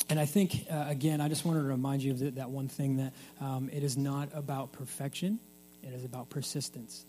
and 0.08 0.20
I 0.20 0.24
think, 0.24 0.66
uh, 0.70 0.84
again, 0.86 1.20
I 1.20 1.28
just 1.28 1.44
wanted 1.44 1.62
to 1.62 1.66
remind 1.66 2.00
you 2.04 2.12
of 2.12 2.20
the, 2.20 2.30
that 2.30 2.50
one 2.50 2.68
thing 2.68 2.98
that 2.98 3.12
um, 3.40 3.68
it 3.72 3.82
is 3.82 3.96
not 3.96 4.28
about 4.34 4.70
perfection, 4.70 5.40
it 5.82 5.92
is 5.92 6.04
about 6.04 6.30
persistence. 6.30 7.04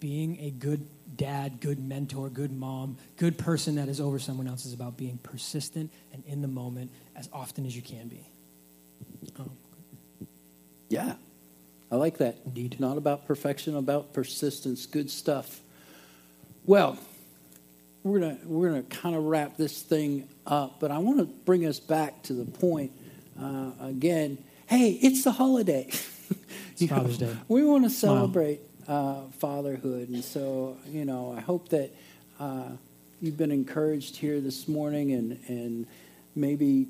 Being 0.00 0.38
a 0.40 0.50
good 0.50 0.86
dad, 1.16 1.60
good 1.60 1.78
mentor, 1.78 2.28
good 2.28 2.52
mom, 2.52 2.96
good 3.16 3.36
person 3.36 3.76
that 3.76 3.88
is 3.88 4.00
over 4.00 4.18
someone 4.18 4.46
else 4.46 4.64
is 4.64 4.72
about 4.72 4.96
being 4.96 5.18
persistent 5.22 5.90
and 6.12 6.22
in 6.26 6.42
the 6.42 6.48
moment 6.48 6.90
as 7.16 7.28
often 7.32 7.66
as 7.66 7.74
you 7.74 7.82
can 7.82 8.08
be. 8.08 8.24
Um, 9.38 9.50
Yeah, 10.88 11.14
I 11.90 11.96
like 11.96 12.18
that. 12.18 12.36
Indeed. 12.46 12.78
Not 12.78 12.96
about 12.96 13.26
perfection, 13.26 13.76
about 13.76 14.12
persistence. 14.12 14.86
Good 14.86 15.10
stuff. 15.10 15.60
Well, 16.64 16.98
we're 18.04 18.20
gonna 18.20 18.38
we're 18.44 18.68
gonna 18.68 18.82
kind 18.84 19.16
of 19.16 19.24
wrap 19.24 19.56
this 19.56 19.82
thing 19.82 20.28
up, 20.46 20.80
but 20.80 20.90
I 20.90 20.98
want 20.98 21.18
to 21.18 21.24
bring 21.24 21.66
us 21.66 21.80
back 21.80 22.22
to 22.24 22.32
the 22.32 22.44
point 22.44 22.92
uh, 23.40 23.70
again. 23.80 24.38
Hey, 24.66 24.92
it's 25.02 25.24
the 25.24 25.32
holiday. 25.32 25.90
It's 26.80 26.92
Father's 26.92 27.18
Day. 27.18 27.34
We 27.48 27.64
want 27.64 27.84
to 27.84 27.90
celebrate 27.90 28.60
uh, 28.88 29.22
fatherhood, 29.38 30.08
and 30.08 30.24
so 30.24 30.76
you 30.90 31.04
know, 31.04 31.34
I 31.36 31.40
hope 31.40 31.68
that 31.68 31.90
uh, 32.40 32.70
you've 33.20 33.36
been 33.36 33.52
encouraged 33.52 34.16
here 34.16 34.40
this 34.40 34.66
morning, 34.66 35.12
and 35.12 35.38
and 35.46 35.86
maybe 36.34 36.86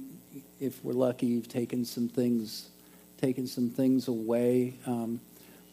if 0.61 0.82
we're 0.84 0.92
lucky, 0.92 1.26
you've 1.26 1.48
taken 1.48 1.84
some 1.84 2.08
things 2.08 2.68
taken 3.20 3.46
some 3.46 3.68
things 3.68 4.08
away. 4.08 4.74
Um, 4.87 5.20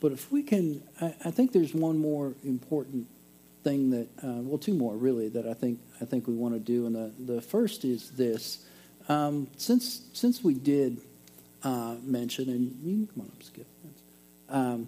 but 0.01 0.11
if 0.11 0.31
we 0.31 0.43
can, 0.43 0.81
I, 0.99 1.13
I 1.25 1.31
think 1.31 1.51
there's 1.51 1.73
one 1.73 1.97
more 1.97 2.33
important 2.43 3.07
thing 3.63 3.91
that, 3.91 4.07
uh, 4.23 4.41
well, 4.41 4.57
two 4.57 4.73
more 4.73 4.95
really 4.95 5.29
that 5.29 5.47
I 5.47 5.53
think 5.53 5.79
I 6.01 6.05
think 6.05 6.27
we 6.27 6.33
want 6.33 6.53
to 6.53 6.59
do, 6.59 6.85
and 6.85 6.95
the 6.95 7.33
the 7.33 7.41
first 7.41 7.85
is 7.85 8.11
this: 8.11 8.65
um, 9.07 9.47
since 9.57 10.01
since 10.13 10.43
we 10.43 10.53
did 10.53 10.99
uh, 11.63 11.95
mention, 12.03 12.49
and 12.49 12.79
you 12.83 13.05
can 13.05 13.07
come 13.07 13.21
on 13.21 13.27
up, 13.27 13.43
Skip, 13.43 13.67
um, 14.49 14.87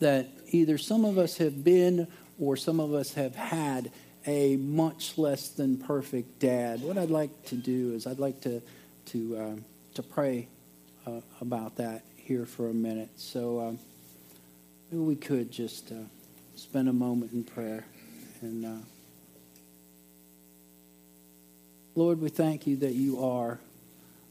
that 0.00 0.28
either 0.48 0.78
some 0.78 1.04
of 1.04 1.18
us 1.18 1.38
have 1.38 1.64
been 1.64 2.06
or 2.38 2.56
some 2.56 2.80
of 2.80 2.94
us 2.94 3.14
have 3.14 3.34
had 3.34 3.90
a 4.26 4.56
much 4.56 5.16
less 5.16 5.48
than 5.48 5.78
perfect 5.78 6.38
dad. 6.38 6.82
What 6.82 6.98
I'd 6.98 7.10
like 7.10 7.46
to 7.46 7.54
do 7.56 7.94
is 7.94 8.06
I'd 8.06 8.18
like 8.18 8.40
to 8.42 8.60
to 9.06 9.36
uh, 9.36 9.56
to 9.94 10.02
pray 10.02 10.48
uh, 11.06 11.20
about 11.40 11.76
that 11.76 12.04
here 12.16 12.44
for 12.44 12.68
a 12.68 12.74
minute. 12.74 13.08
So 13.16 13.60
um, 13.60 13.78
maybe 14.90 15.02
we 15.02 15.16
could 15.16 15.50
just 15.50 15.90
uh, 15.90 15.94
spend 16.56 16.88
a 16.88 16.92
moment 16.92 17.32
in 17.32 17.44
prayer. 17.44 17.84
And 18.42 18.64
uh, 18.64 18.84
Lord, 21.94 22.20
we 22.20 22.28
thank 22.28 22.66
you 22.66 22.76
that 22.76 22.92
you 22.92 23.24
are 23.24 23.58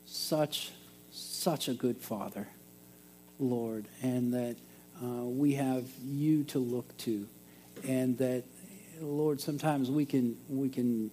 such 0.05 0.71
such 1.11 1.67
a 1.67 1.73
good 1.73 1.97
Father, 1.97 2.47
Lord, 3.39 3.85
and 4.03 4.33
that 4.33 4.55
uh, 5.03 5.23
we 5.23 5.53
have 5.53 5.85
you 6.03 6.43
to 6.45 6.59
look 6.59 6.95
to, 6.97 7.27
and 7.87 8.17
that 8.17 8.43
Lord, 8.99 9.39
sometimes 9.41 9.91
we 9.91 10.05
can 10.05 10.37
we 10.49 10.69
can 10.69 11.11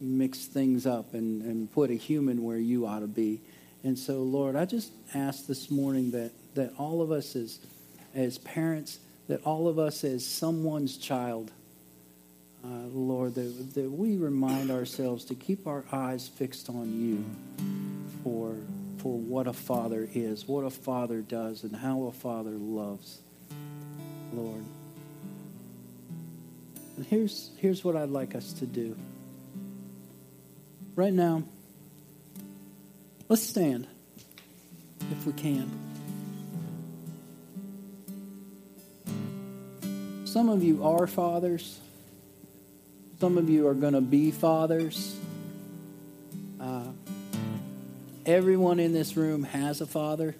mix 0.00 0.46
things 0.46 0.86
up 0.86 1.12
and, 1.14 1.42
and 1.42 1.70
put 1.72 1.90
a 1.90 1.94
human 1.94 2.42
where 2.42 2.58
you 2.58 2.86
ought 2.86 3.00
to 3.00 3.06
be. 3.06 3.40
And 3.84 3.98
so, 3.98 4.22
Lord, 4.22 4.56
I 4.56 4.64
just 4.64 4.92
ask 5.14 5.46
this 5.46 5.70
morning 5.70 6.10
that, 6.12 6.32
that 6.54 6.72
all 6.78 7.02
of 7.02 7.10
us 7.10 7.36
as, 7.36 7.58
as 8.14 8.38
parents, 8.38 8.98
that 9.28 9.42
all 9.44 9.68
of 9.68 9.78
us 9.78 10.04
as 10.04 10.24
someone's 10.24 10.96
child, 10.96 11.50
uh, 12.64 12.68
Lord, 12.92 13.34
that, 13.36 13.74
that 13.74 13.90
we 13.90 14.16
remind 14.16 14.70
ourselves 14.70 15.24
to 15.26 15.34
keep 15.34 15.66
our 15.66 15.84
eyes 15.92 16.28
fixed 16.28 16.68
on 16.68 16.98
you 16.98 17.24
for, 18.22 18.56
for 19.00 19.18
what 19.18 19.46
a 19.46 19.52
father 19.52 20.06
is, 20.14 20.46
what 20.46 20.62
a 20.62 20.70
father 20.70 21.22
does, 21.22 21.64
and 21.64 21.74
how 21.74 22.04
a 22.04 22.12
father 22.12 22.50
loves, 22.50 23.20
Lord. 24.34 24.62
And 26.96 27.06
here's, 27.06 27.50
here's 27.56 27.82
what 27.82 27.96
I'd 27.96 28.10
like 28.10 28.34
us 28.34 28.52
to 28.54 28.66
do. 28.66 28.94
Right 30.96 31.14
now, 31.14 31.44
let's 33.28 33.42
stand 33.42 33.86
if 35.10 35.24
we 35.24 35.32
can. 35.32 35.70
Some 40.24 40.48
of 40.50 40.62
you 40.62 40.84
are 40.84 41.06
fathers. 41.06 41.80
Some 43.18 43.38
of 43.38 43.48
you 43.48 43.66
are 43.66 43.74
going 43.74 43.94
to 43.94 44.00
be 44.00 44.30
fathers. 44.30 45.19
Everyone 48.26 48.78
in 48.78 48.92
this 48.92 49.16
room 49.16 49.42
has 49.42 49.80
a 49.80 49.86
father. 49.86 50.34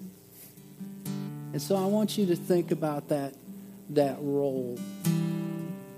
And 1.52 1.60
so 1.60 1.76
I 1.76 1.86
want 1.86 2.16
you 2.16 2.26
to 2.26 2.36
think 2.36 2.70
about 2.70 3.08
that, 3.08 3.34
that 3.90 4.16
role 4.20 4.78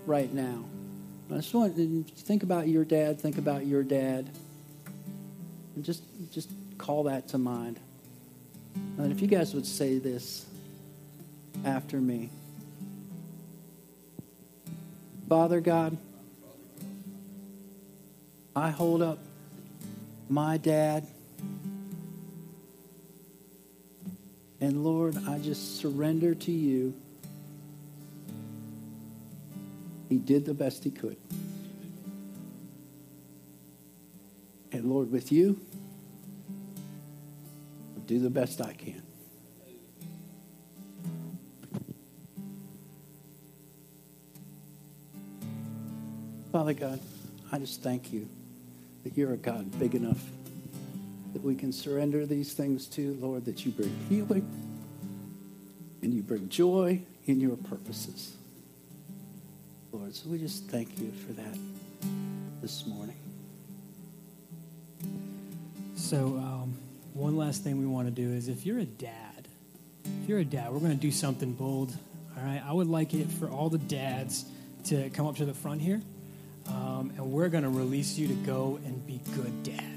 right 0.06 0.32
now. 0.32 0.64
I 1.30 1.36
just 1.36 1.54
want 1.54 1.76
to 1.76 2.04
think 2.16 2.42
about 2.42 2.68
your 2.68 2.84
dad, 2.84 3.20
think 3.20 3.38
about 3.38 3.66
your 3.66 3.82
dad. 3.82 4.28
And 5.74 5.84
just 5.84 6.02
just 6.30 6.50
call 6.76 7.04
that 7.04 7.28
to 7.28 7.38
mind. 7.38 7.80
And 8.98 9.10
if 9.12 9.20
you 9.22 9.28
guys 9.28 9.54
would 9.54 9.66
say 9.66 9.98
this 9.98 10.44
after 11.64 12.00
me. 12.00 12.30
Father 15.28 15.60
God, 15.60 15.96
I 18.54 18.70
hold 18.70 19.00
up 19.00 19.18
my 20.28 20.58
dad. 20.58 21.06
And 24.62 24.84
Lord, 24.84 25.18
I 25.26 25.40
just 25.40 25.80
surrender 25.80 26.36
to 26.36 26.52
you. 26.52 26.94
He 30.08 30.18
did 30.18 30.44
the 30.44 30.54
best 30.54 30.84
he 30.84 30.90
could. 30.92 31.16
And 34.70 34.84
Lord, 34.84 35.10
with 35.10 35.32
you, 35.32 35.60
I'll 37.96 38.04
do 38.06 38.20
the 38.20 38.30
best 38.30 38.60
I 38.60 38.72
can. 38.74 39.02
Father 46.52 46.74
God, 46.74 47.00
I 47.50 47.58
just 47.58 47.82
thank 47.82 48.12
you 48.12 48.28
that 49.02 49.16
you're 49.16 49.32
a 49.32 49.36
God 49.36 49.76
big 49.80 49.96
enough 49.96 50.22
that 51.42 51.48
we 51.48 51.54
can 51.56 51.72
surrender 51.72 52.24
these 52.24 52.52
things 52.52 52.86
to, 52.86 53.16
Lord, 53.20 53.44
that 53.46 53.66
you 53.66 53.72
bring 53.72 53.94
healing 54.08 54.48
and 56.00 56.14
you 56.14 56.22
bring 56.22 56.48
joy 56.48 57.00
in 57.26 57.40
your 57.40 57.56
purposes. 57.56 58.36
Lord, 59.92 60.14
so 60.14 60.28
we 60.28 60.38
just 60.38 60.64
thank 60.66 60.98
you 61.00 61.12
for 61.26 61.32
that 61.32 61.58
this 62.60 62.86
morning. 62.86 63.16
So, 65.96 66.18
um, 66.38 66.76
one 67.14 67.36
last 67.36 67.64
thing 67.64 67.78
we 67.78 67.86
want 67.86 68.06
to 68.06 68.12
do 68.12 68.32
is 68.32 68.48
if 68.48 68.64
you're 68.64 68.78
a 68.78 68.84
dad, 68.84 69.48
if 70.22 70.28
you're 70.28 70.38
a 70.38 70.44
dad, 70.44 70.72
we're 70.72 70.80
going 70.80 70.92
to 70.92 70.96
do 70.96 71.10
something 71.10 71.52
bold. 71.52 71.92
All 72.36 72.44
right, 72.44 72.62
I 72.64 72.72
would 72.72 72.88
like 72.88 73.14
it 73.14 73.30
for 73.30 73.48
all 73.48 73.68
the 73.68 73.78
dads 73.78 74.44
to 74.84 75.10
come 75.10 75.26
up 75.26 75.36
to 75.36 75.44
the 75.44 75.54
front 75.54 75.80
here, 75.80 76.00
um, 76.68 77.12
and 77.16 77.32
we're 77.32 77.48
going 77.48 77.64
to 77.64 77.70
release 77.70 78.16
you 78.16 78.28
to 78.28 78.34
go 78.34 78.78
and 78.84 79.06
be 79.06 79.20
good 79.34 79.62
dads. 79.64 79.91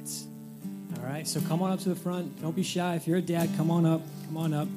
All 1.06 1.12
right, 1.12 1.28
so 1.28 1.40
come 1.42 1.62
on 1.62 1.72
up 1.72 1.80
to 1.82 1.90
the 1.90 1.96
front. 1.96 2.42
Don't 2.42 2.56
be 2.56 2.64
shy. 2.64 2.96
If 2.96 3.06
you're 3.06 3.20
a 3.20 3.22
dad, 3.22 3.52
come 3.58 3.70
on 3.70 3.86
up. 3.86 4.02
Come 4.26 4.38
on 4.38 4.54
up. 4.56 4.68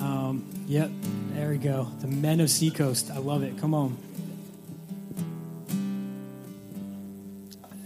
Um, 0.00 0.64
yep, 0.66 0.90
there 1.34 1.50
we 1.50 1.58
go. 1.58 1.86
The 2.00 2.06
men 2.06 2.40
of 2.40 2.48
Seacoast. 2.48 3.10
I 3.10 3.18
love 3.18 3.42
it. 3.42 3.58
Come 3.58 3.74
on. 3.74 3.98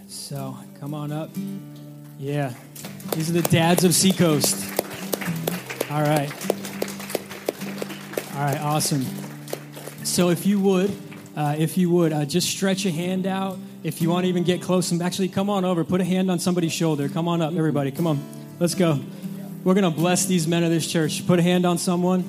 So 0.06 0.56
come 0.78 0.94
on 0.94 1.10
up. 1.10 1.30
Yeah, 2.16 2.52
these 3.12 3.28
are 3.28 3.32
the 3.32 3.42
dads 3.42 3.82
of 3.82 3.92
Seacoast. 3.92 4.56
All 5.90 6.02
right. 6.02 6.32
All 8.36 8.44
right, 8.44 8.60
awesome. 8.60 9.04
So 10.04 10.28
if 10.28 10.46
you 10.46 10.60
would, 10.60 10.96
uh, 11.36 11.56
if 11.58 11.76
you 11.76 11.90
would, 11.90 12.12
uh, 12.12 12.24
just 12.24 12.48
stretch 12.48 12.86
a 12.86 12.92
hand 12.92 13.26
out. 13.26 13.58
If 13.84 14.00
you 14.00 14.08
want 14.08 14.24
to 14.24 14.30
even 14.30 14.44
get 14.44 14.62
close, 14.62 14.92
and 14.92 15.02
actually 15.02 15.28
come 15.28 15.50
on 15.50 15.66
over, 15.66 15.84
put 15.84 16.00
a 16.00 16.04
hand 16.04 16.30
on 16.30 16.38
somebody's 16.38 16.72
shoulder. 16.72 17.10
Come 17.10 17.28
on 17.28 17.42
up, 17.42 17.52
everybody. 17.54 17.90
Come 17.90 18.06
on, 18.06 18.18
let's 18.58 18.74
go. 18.74 18.98
We're 19.62 19.74
going 19.74 19.84
to 19.84 19.90
bless 19.90 20.24
these 20.24 20.48
men 20.48 20.64
of 20.64 20.70
this 20.70 20.90
church. 20.90 21.26
Put 21.26 21.38
a 21.38 21.42
hand 21.42 21.66
on 21.66 21.76
someone, 21.76 22.24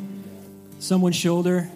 someone's 0.80 1.16
shoulder. 1.16 1.70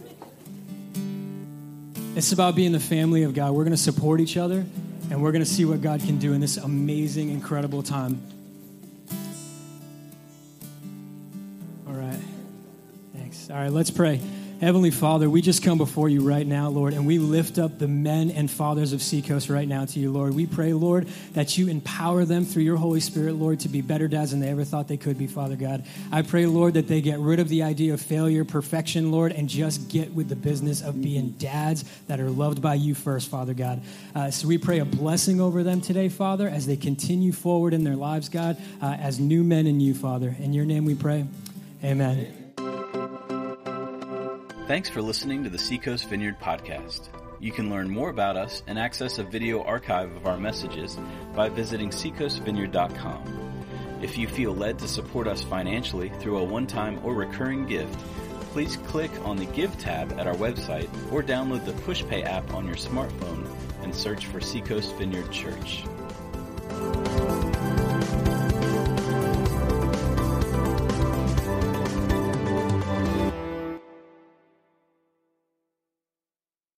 It's 2.14 2.34
about 2.34 2.56
being 2.56 2.74
the 2.74 2.80
family 2.82 3.24
of 3.24 3.34
God. 3.34 3.54
We're 3.54 3.64
going 3.64 3.72
to 3.72 3.78
support 3.78 4.20
each 4.20 4.36
other, 4.36 4.66
and 5.10 5.24
we're 5.24 5.32
going 5.32 5.46
to 5.46 5.50
see 5.50 5.64
what 5.64 5.82
God 5.82 6.02
can 6.02 6.18
do 6.18 6.34
in 6.34 6.42
this 6.42 6.58
amazing, 6.58 7.30
incredible 7.30 7.82
time. 7.82 8.22
All 11.88 11.94
right. 11.94 12.20
Thanks. 13.16 13.50
All 13.50 13.56
right, 13.56 13.72
let's 13.72 13.92
pray. 13.92 14.20
Heavenly 14.60 14.92
Father, 14.92 15.30
we 15.30 15.42
just 15.42 15.64
come 15.64 15.78
before 15.78 16.10
you 16.10 16.20
right 16.20 16.46
now, 16.46 16.68
Lord, 16.68 16.92
and 16.92 17.08
we 17.08 17.18
lift 17.18 17.58
up 17.58 17.80
the 17.80 17.88
men 17.88 18.30
and 18.30 18.52
fathers 18.52 18.92
of 18.92 19.02
Seacoast 19.02 19.50
right 19.50 19.68
now 19.68 19.86
to 19.86 20.00
you, 20.02 20.12
Lord. 20.12 20.36
We 20.36 20.48
pray, 20.48 20.74
Lord, 20.74 21.08
that 21.32 21.58
you 21.58 21.70
empower 21.70 22.26
them 22.26 22.44
through 22.44 22.64
your 22.64 22.76
Holy 22.76 23.00
Spirit, 23.00 23.36
Lord, 23.36 23.62
to 23.62 23.70
be 23.70 23.80
better 23.80 24.10
dads 24.10 24.32
than 24.32 24.42
they 24.42 24.50
ever 24.50 24.66
thought 24.66 24.90
they 24.90 24.98
could 24.98 25.18
be, 25.18 25.28
Father 25.28 25.56
God. 25.56 25.86
I 26.12 26.24
pray, 26.24 26.46
Lord, 26.46 26.74
that 26.74 26.90
they 26.90 27.00
get 27.00 27.20
rid 27.20 27.40
of 27.40 27.48
the 27.48 27.64
idea 27.64 27.94
of 27.94 28.02
failure, 28.02 28.44
perfection, 28.44 29.12
Lord, 29.12 29.32
and 29.32 29.48
just 29.48 29.88
get 29.88 30.14
with 30.14 30.28
the 30.28 30.36
business 30.36 30.82
of 30.82 31.02
being 31.02 31.30
dads 31.32 31.86
that 32.08 32.20
are 32.20 32.30
loved 32.30 32.62
by 32.62 32.74
you 32.74 32.96
first, 32.96 33.30
Father 33.30 33.54
God. 33.54 33.82
Uh, 34.14 34.30
so 34.30 34.46
we 34.46 34.58
pray 34.58 34.80
a 34.80 34.86
blessing 34.86 35.40
over 35.40 35.64
them 35.64 35.80
today, 35.80 36.10
Father, 36.10 36.50
as 36.50 36.68
they 36.68 36.76
continue 36.76 37.32
forward 37.32 37.74
in 37.74 37.86
their 37.86 37.96
lives, 37.96 38.28
God, 38.28 38.58
uh, 38.82 38.98
as 39.00 39.22
new 39.22 39.46
men 39.46 39.68
in 39.68 39.80
you, 39.80 39.94
Father. 39.94 40.36
In 40.38 40.52
your 40.52 40.66
name 40.66 40.84
we 40.84 40.96
pray. 40.96 41.26
Amen. 41.82 42.39
Thanks 44.70 44.88
for 44.88 45.02
listening 45.02 45.44
to 45.46 45.50
the 45.50 45.58
Seacoast 45.58 46.08
Vineyard 46.10 46.40
Podcast. 46.40 47.10
You 47.40 47.52
can 47.52 47.72
learn 47.72 47.90
more 47.90 48.12
about 48.12 48.38
us 48.38 48.62
and 48.68 48.78
access 48.78 49.18
a 49.18 49.24
video 49.24 49.64
archive 49.64 50.16
of 50.16 50.28
our 50.28 50.38
messages 50.38 50.96
by 51.34 51.50
visiting 51.50 51.90
seacoastvineyard.com. 51.90 53.64
If 54.04 54.16
you 54.16 54.28
feel 54.28 54.54
led 54.54 54.78
to 54.78 54.88
support 54.88 55.28
us 55.28 55.42
financially 55.42 56.10
through 56.20 56.38
a 56.38 56.44
one 56.44 56.68
time 56.68 57.04
or 57.04 57.16
recurring 57.16 57.66
gift, 57.66 57.98
please 58.52 58.78
click 58.78 59.10
on 59.26 59.38
the 59.38 59.46
Give 59.46 59.76
tab 59.80 60.12
at 60.20 60.28
our 60.28 60.36
website 60.36 60.88
or 61.12 61.24
download 61.24 61.66
the 61.66 61.72
PushPay 61.72 62.24
app 62.26 62.54
on 62.54 62.68
your 62.68 62.76
smartphone 62.76 63.50
and 63.82 63.96
search 63.96 64.28
for 64.28 64.40
Seacoast 64.40 64.96
Vineyard 64.98 65.32
Church. 65.32 65.84